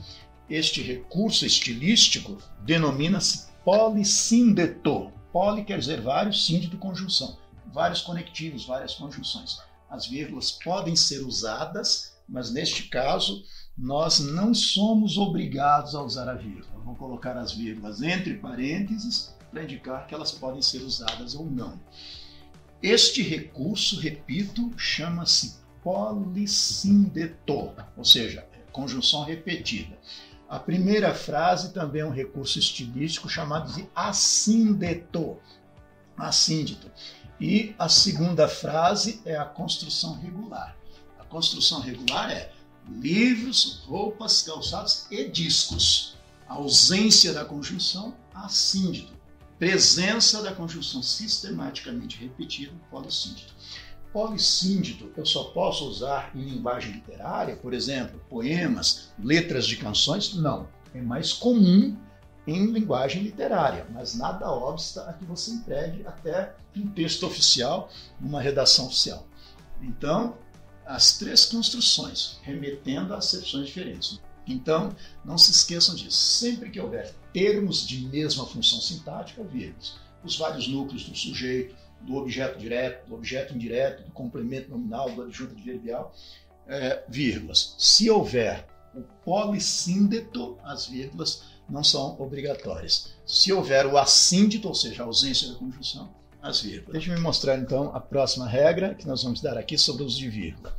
[0.49, 5.13] Este recurso estilístico denomina-se polissíndeto.
[5.33, 7.37] Poli quer dizer vários, síndeto conjunção.
[7.73, 9.59] Vários conectivos, várias conjunções.
[9.91, 13.45] As vírgulas podem ser usadas, mas neste caso
[13.77, 16.83] nós não somos obrigados a usar a vírgula.
[16.85, 21.79] Vou colocar as vírgulas entre parênteses para indicar que elas podem ser usadas ou não.
[22.83, 29.97] Este recurso, repito, chama-se polissíndeto, ou seja, conjunção repetida.
[30.49, 35.39] A primeira frase também é um recurso estilístico chamado de assíndeto.
[36.17, 36.91] Assíndito.
[37.41, 40.77] E a segunda frase é a construção regular.
[41.19, 42.51] A construção regular é
[42.89, 46.17] livros, roupas, calçados e discos.
[46.49, 49.13] A ausência da conjunção, assíndido.
[49.59, 53.53] Presença da conjunção sistematicamente repetida, polissíndido.
[54.13, 60.35] Polissíndido eu só posso usar em linguagem literária, por exemplo, poemas, letras de canções?
[60.35, 60.69] Não.
[60.95, 61.97] É mais comum
[62.47, 67.91] em linguagem literária, mas nada obsta a que você empregue até um texto oficial,
[68.21, 69.27] uma redação oficial.
[69.83, 70.37] Então,
[70.85, 74.21] as três construções, remetendo a acepções diferentes.
[74.47, 74.95] Então,
[75.25, 76.17] não se esqueçam disso.
[76.17, 79.97] Sempre que houver termos de mesma função sintática, vírgulas.
[80.23, 85.23] Os vários núcleos do sujeito, do objeto direto, do objeto indireto, do complemento nominal, do
[85.23, 86.15] adjunto adverbial,
[86.69, 87.75] é, vírgulas.
[87.79, 93.15] Se houver o polissíndeto, as vírgulas não são obrigatórias.
[93.27, 96.11] Se houver o assíndito, ou seja, a ausência da conjunção,
[96.41, 96.93] as vírgulas.
[96.93, 100.19] Deixa eu mostrar então a próxima regra que nós vamos dar aqui sobre o uso
[100.19, 100.75] de vírgula.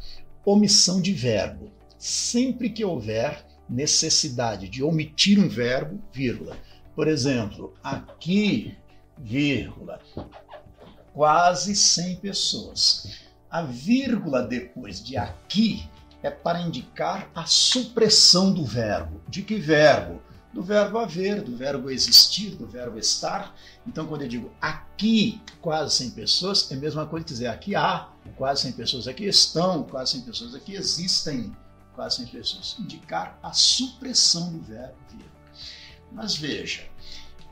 [0.46, 1.72] Omissão de verbo.
[1.98, 6.56] Sempre que houver necessidade de omitir um verbo, vírgula.
[6.96, 8.78] Por exemplo, aqui,
[9.18, 10.00] vírgula,
[11.14, 13.20] quase 100 pessoas.
[13.50, 15.88] A vírgula depois de aqui
[16.24, 19.22] é para indicar a supressão do verbo.
[19.28, 20.22] De que verbo?
[20.58, 23.56] Do verbo haver, do verbo existir, do verbo estar.
[23.86, 27.76] Então, quando eu digo aqui quase 100 pessoas, é a mesma coisa que dizer aqui
[27.76, 31.56] há quase 100 pessoas, aqui estão quase 100 pessoas, aqui existem
[31.94, 32.76] quase 100 pessoas.
[32.80, 35.32] Indicar a supressão do verbo vírgula.
[36.12, 36.88] Mas veja,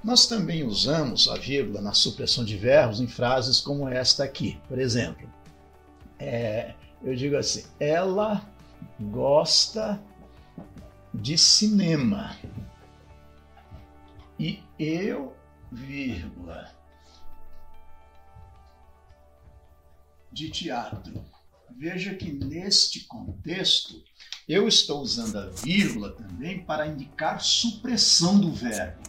[0.03, 4.59] nós também usamos a vírgula na supressão de verbos em frases como esta aqui.
[4.67, 5.29] Por exemplo,
[6.17, 8.43] é, eu digo assim: ela
[8.99, 10.01] gosta
[11.13, 12.35] de cinema
[14.39, 15.35] e eu,
[15.71, 16.71] vírgula,
[20.31, 21.23] de teatro.
[21.77, 24.03] Veja que neste contexto
[24.47, 29.01] eu estou usando a vírgula também para indicar supressão do verbo.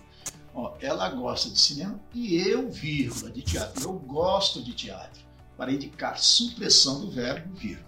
[0.55, 3.85] Ó, ela gosta de cinema e eu, vírgula, de teatro.
[3.85, 5.23] Eu gosto de teatro,
[5.57, 7.87] para indicar supressão do verbo, vírgula.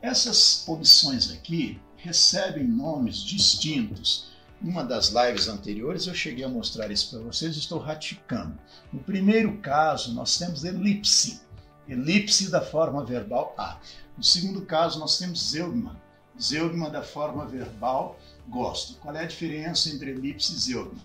[0.00, 4.31] Essas omissões aqui recebem nomes distintos
[4.62, 8.56] numa das lives anteriores eu cheguei a mostrar isso para vocês, estou ratificando.
[8.92, 11.40] No primeiro caso, nós temos elipse,
[11.88, 13.78] elipse da forma verbal a.
[14.16, 16.00] No segundo caso, nós temos zeugma,
[16.40, 18.94] zeugma da forma verbal gosto.
[19.00, 21.00] Qual é a diferença entre elipse e zeugma?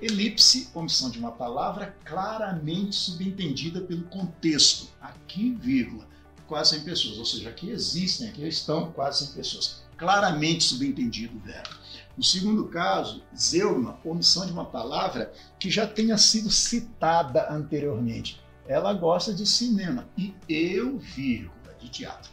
[0.00, 4.88] Elipse, omissão de uma palavra claramente subentendida pelo contexto.
[5.00, 6.06] Aqui, vírgula,
[6.46, 7.18] quase 100 pessoas.
[7.18, 9.82] Ou seja, aqui existem, aqui estão quase 100 pessoas.
[9.96, 11.85] Claramente subentendido o verbo.
[12.16, 18.40] No segundo caso, zeugma, omissão de uma palavra que já tenha sido citada anteriormente.
[18.66, 22.30] Ela gosta de cinema e eu, vírgula, de teatro.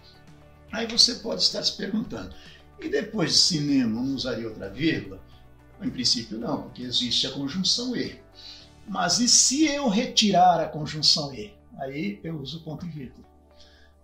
[0.71, 2.33] Aí você pode estar se perguntando,
[2.79, 5.21] e depois de cinema não usaria outra vírgula?
[5.81, 8.19] Em princípio não, porque existe a conjunção E.
[8.87, 11.53] Mas e se eu retirar a conjunção E?
[11.77, 13.25] Aí eu uso ponto e vírgula.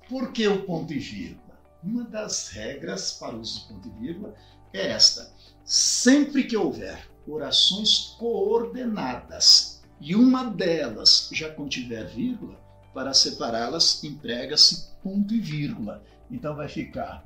[0.08, 1.58] Por que o ponto e vírgula?
[1.82, 4.36] Uma das regras para o uso de ponto e vírgula
[4.74, 5.32] é esta
[5.70, 12.59] Sempre que houver orações coordenadas e uma delas já contiver vírgula,
[12.91, 16.03] para separá-las emprega-se ponto e vírgula.
[16.32, 17.24] Então vai ficar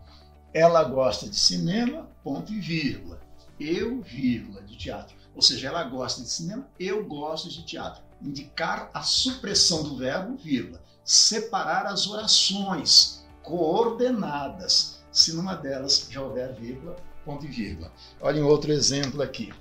[0.53, 3.21] ela gosta de cinema, ponto e vírgula.
[3.57, 5.15] Eu, vírgula, de teatro.
[5.33, 8.03] Ou seja, ela gosta de cinema, eu gosto de teatro.
[8.21, 10.81] Indicar a supressão do verbo, vírgula.
[11.05, 15.01] Separar as orações coordenadas.
[15.13, 17.91] Se numa delas já houver vírgula, ponto e vírgula.
[18.21, 19.53] Olhem outro exemplo aqui.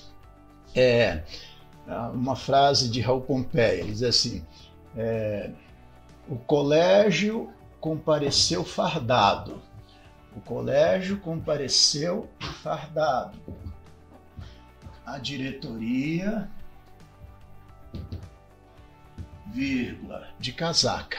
[0.74, 1.22] É
[2.14, 4.44] uma frase de Raul Pompeia, ele diz assim,
[4.96, 5.50] é,
[6.28, 9.60] o colégio compareceu fardado.
[10.34, 12.30] O colégio compareceu
[12.62, 13.38] fardado.
[15.04, 16.48] A diretoria,
[19.52, 21.18] vírgula, de casaca.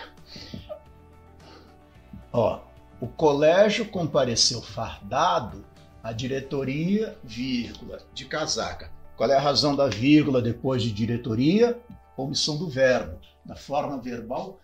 [2.32, 2.62] Ó,
[3.00, 5.64] o colégio compareceu fardado
[6.04, 8.92] a diretoria, vírgula, de casaca.
[9.16, 11.80] Qual é a razão da vírgula depois de diretoria?
[12.18, 13.18] Omissão do verbo.
[13.46, 14.60] Da forma verbal,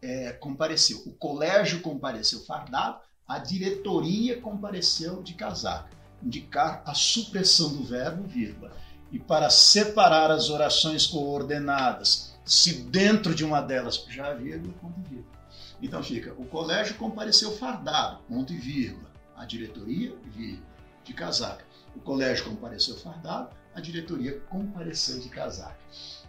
[0.00, 1.02] é, compareceu.
[1.04, 5.90] O colégio compareceu fardado, a diretoria compareceu de casaca.
[6.22, 8.70] Indicar a supressão do verbo, vírgula.
[9.10, 15.00] E para separar as orações coordenadas, se dentro de uma delas já há vírgula, ponto
[15.00, 15.34] e vírgula.
[15.82, 19.10] Então fica, o colégio compareceu fardado, ponto e vírgula.
[19.36, 20.73] A diretoria, vírgula
[21.04, 21.64] de casaca.
[21.94, 25.78] O colégio compareceu fardado, a diretoria compareceu de casaca.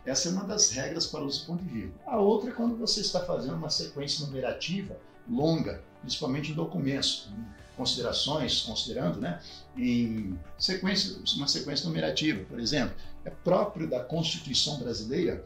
[0.06, 2.00] Essa é uma das regras para o uso ponto e vírgula.
[2.06, 4.96] A outra é quando você está fazendo uma sequência numerativa
[5.28, 7.28] longa, principalmente em documentos,
[7.76, 9.42] considerações, considerando, né,
[9.76, 12.96] em sequência, uma sequência numerativa, por exemplo.
[13.26, 15.46] É próprio da Constituição brasileira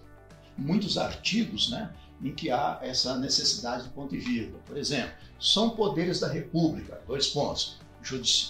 [0.58, 4.62] muitos artigos, né, em que há essa necessidade de ponto e vírgula.
[4.66, 7.80] Por exemplo, são poderes da República, dois pontos.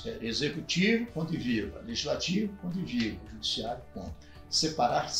[0.05, 1.81] É, executivo, ponto e vírgula.
[1.81, 3.29] Legislativo, ponto e vírgula.
[3.31, 4.13] Judiciário, ponto.
[4.49, 5.11] Separar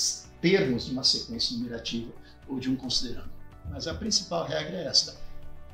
[0.42, 2.12] termos de uma sequência numerativa
[2.48, 3.30] ou de um considerando.
[3.70, 5.16] Mas a principal regra é esta: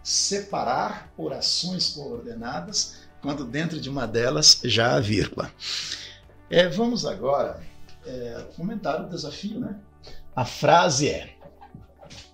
[0.03, 5.51] separar orações coordenadas quando dentro de uma delas já há vírgula.
[6.49, 7.61] É, vamos agora
[8.05, 9.79] é, comentar o desafio, né?
[10.35, 11.35] A frase é: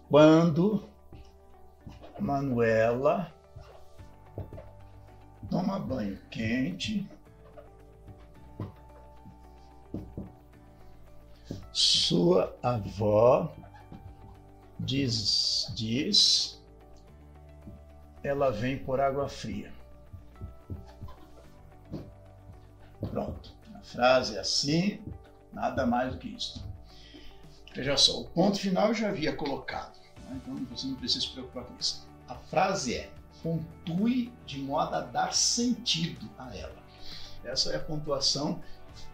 [0.10, 0.90] quando
[2.20, 3.34] Manuela
[5.52, 7.06] toma banho quente,
[11.74, 13.54] sua avó
[14.80, 16.64] diz, diz,
[18.24, 19.72] ela vem por água fria.
[23.02, 23.54] Pronto.
[23.76, 25.04] A frase é assim,
[25.52, 26.66] nada mais do que isso.
[27.76, 30.42] Veja só, o ponto final eu já havia colocado, né?
[30.42, 32.08] então você não precisa se preocupar com isso.
[32.28, 33.12] A frase é:
[33.42, 36.82] pontue de modo a dar sentido a ela.
[37.44, 38.62] Essa é a pontuação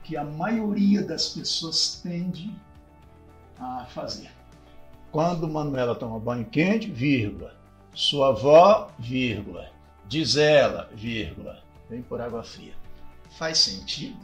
[0.04, 2.54] que a maioria das pessoas tende
[3.60, 4.32] a fazer.
[5.12, 7.56] Quando Manuela toma banho quente, vírgula.
[7.94, 9.72] Sua avó, vírgula.
[10.08, 11.64] Diz ela, vírgula.
[11.90, 12.76] Vem por água fria.
[13.38, 14.18] Faz sentido?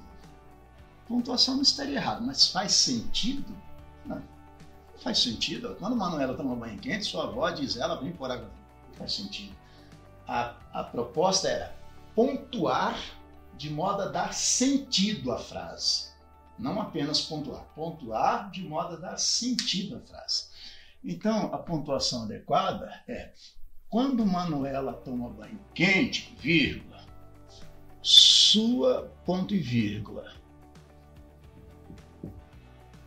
[1.07, 3.55] Pontuação não estaria errada, mas faz sentido?
[4.05, 4.17] Não.
[4.17, 5.75] não faz sentido.
[5.79, 8.97] Quando Manuela toma banho quente, sua avó diz ela, vem por água fria.
[8.97, 9.62] Faz sentido
[10.27, 11.75] a, a proposta era
[12.15, 12.97] pontuar
[13.57, 16.11] de modo a dar sentido à frase.
[16.57, 20.47] Não apenas pontuar, pontuar de modo a dar sentido à frase.
[21.03, 23.31] Então, a pontuação adequada é
[23.89, 27.05] quando Manuela toma banho quente, vírgula,
[28.01, 30.33] sua ponto e vírgula.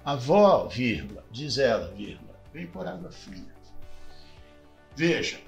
[0.05, 3.55] Avó, vírgula, diz ela, vírgula, vem por água fria.
[4.95, 5.41] Veja,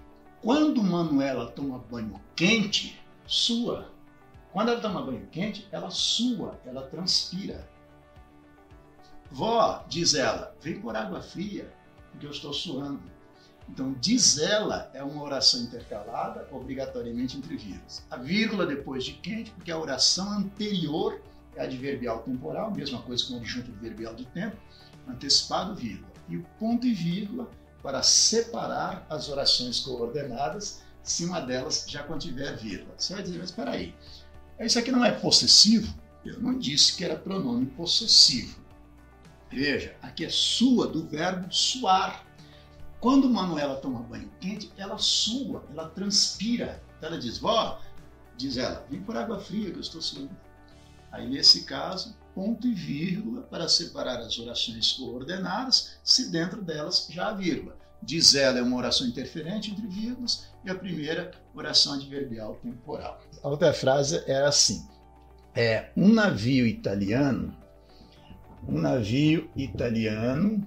[0.42, 3.90] quando Manuela toma banho quente, sua.
[4.52, 7.68] Quando ela toma banho quente, ela sua, ela transpira.
[9.30, 11.70] Vó, diz ela, vem por água fria,
[12.10, 13.02] porque eu estou suando.
[13.68, 18.02] Então, diz ela é uma oração intercalada, obrigatoriamente entre vírgulas.
[18.10, 21.20] A vírgula depois de quente, porque a oração anterior
[21.54, 24.56] é adverbial temporal, mesma coisa com o adjunto adverbial de tempo,
[25.06, 26.08] antecipado, vírgula.
[26.28, 27.50] E o ponto e vírgula
[27.82, 32.94] para separar as orações coordenadas se uma delas já contiver vírgula.
[32.96, 33.94] Você vai dizer, mas espera aí,
[34.60, 35.94] isso aqui não é possessivo?
[36.24, 38.58] Eu não disse que era pronome possessivo.
[39.50, 42.26] Veja, aqui é sua do verbo suar.
[43.00, 46.82] Quando Manuela toma banho quente, ela sua, ela transpira.
[47.00, 47.80] Ela diz, vó,
[48.36, 50.36] diz ela, vem por água fria que eu estou suando.
[51.10, 57.30] Aí nesse caso, ponto e vírgula para separar as orações coordenadas, se dentro delas já
[57.30, 57.76] há vírgula.
[58.00, 63.20] Diz ela é uma oração interferente entre vírgulas e a primeira oração adverbial temporal.
[63.42, 64.86] A outra frase era assim:
[65.52, 67.56] é um navio italiano,
[68.68, 70.64] um navio italiano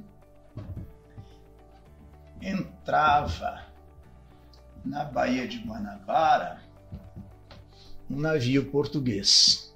[2.41, 3.65] entrava
[4.84, 6.59] na Baía de Guanabara
[8.09, 9.70] um navio português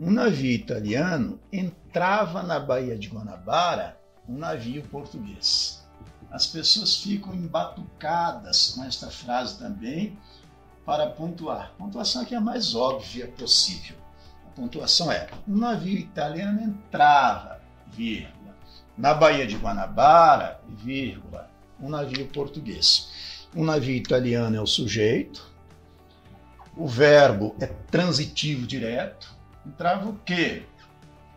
[0.00, 5.84] um navio italiano entrava na Baía de Guanabara um navio português.
[6.30, 10.16] As pessoas ficam embatucadas com esta frase também
[10.86, 11.74] para pontuar.
[11.76, 13.96] Pontuação aqui é a mais óbvia possível.
[14.46, 18.56] A pontuação é: um navio italiano entrava, vírgula,
[18.96, 23.10] na Baía de Guanabara, vírgula, um navio português.
[23.54, 25.50] Um navio italiano é o sujeito,
[26.74, 30.64] o verbo é transitivo direto, entrava o quê?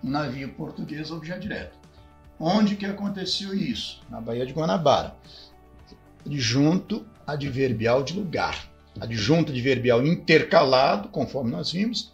[0.03, 1.77] Um navio português objeto direto.
[2.39, 4.01] Onde que aconteceu isso?
[4.09, 5.15] Na Baía de Guanabara.
[6.25, 8.69] Adjunto adverbial de lugar.
[8.99, 12.13] Adjunto adverbial intercalado, conforme nós vimos,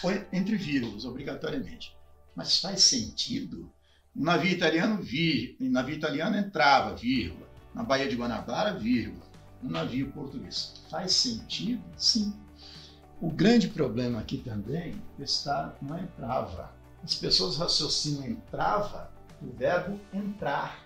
[0.00, 1.94] foi entre vírgulas, obrigatoriamente.
[2.34, 3.70] Mas faz sentido?
[4.16, 7.46] Um navio italiano, vir, navio italiano entrava, vírgula.
[7.74, 9.24] Na Baía de Guanabara, vírgula.
[9.62, 10.82] Um navio português.
[10.90, 11.82] Faz sentido?
[11.96, 12.32] Sim.
[13.20, 16.72] O grande problema aqui também está não entrava.
[17.04, 19.10] As pessoas raciocinam entrava
[19.40, 20.78] do verbo entrar.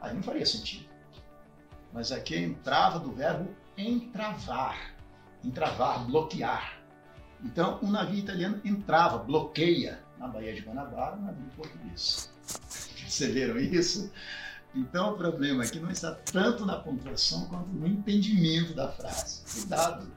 [0.00, 0.86] Aí não faria sentido.
[1.92, 4.94] Mas aqui é entrava do verbo entravar.
[5.42, 6.78] Entravar, bloquear.
[7.42, 12.30] Então, um navio italiano entrava, bloqueia na Baía de Guanabara um navio português.
[13.00, 14.12] Perceberam isso?
[14.74, 19.42] Então, o problema aqui não está tanto na pontuação quanto no entendimento da frase.
[19.50, 20.12] Cuidado!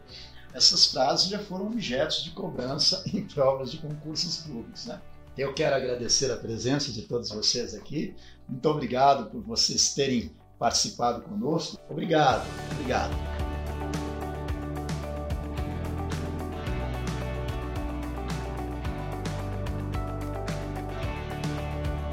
[0.53, 4.85] Essas frases já foram objetos de cobrança em provas de concursos públicos.
[4.85, 5.01] Né?
[5.37, 8.15] Eu quero agradecer a presença de todos vocês aqui.
[8.47, 11.79] Muito obrigado por vocês terem participado conosco.
[11.89, 13.52] Obrigado, obrigado.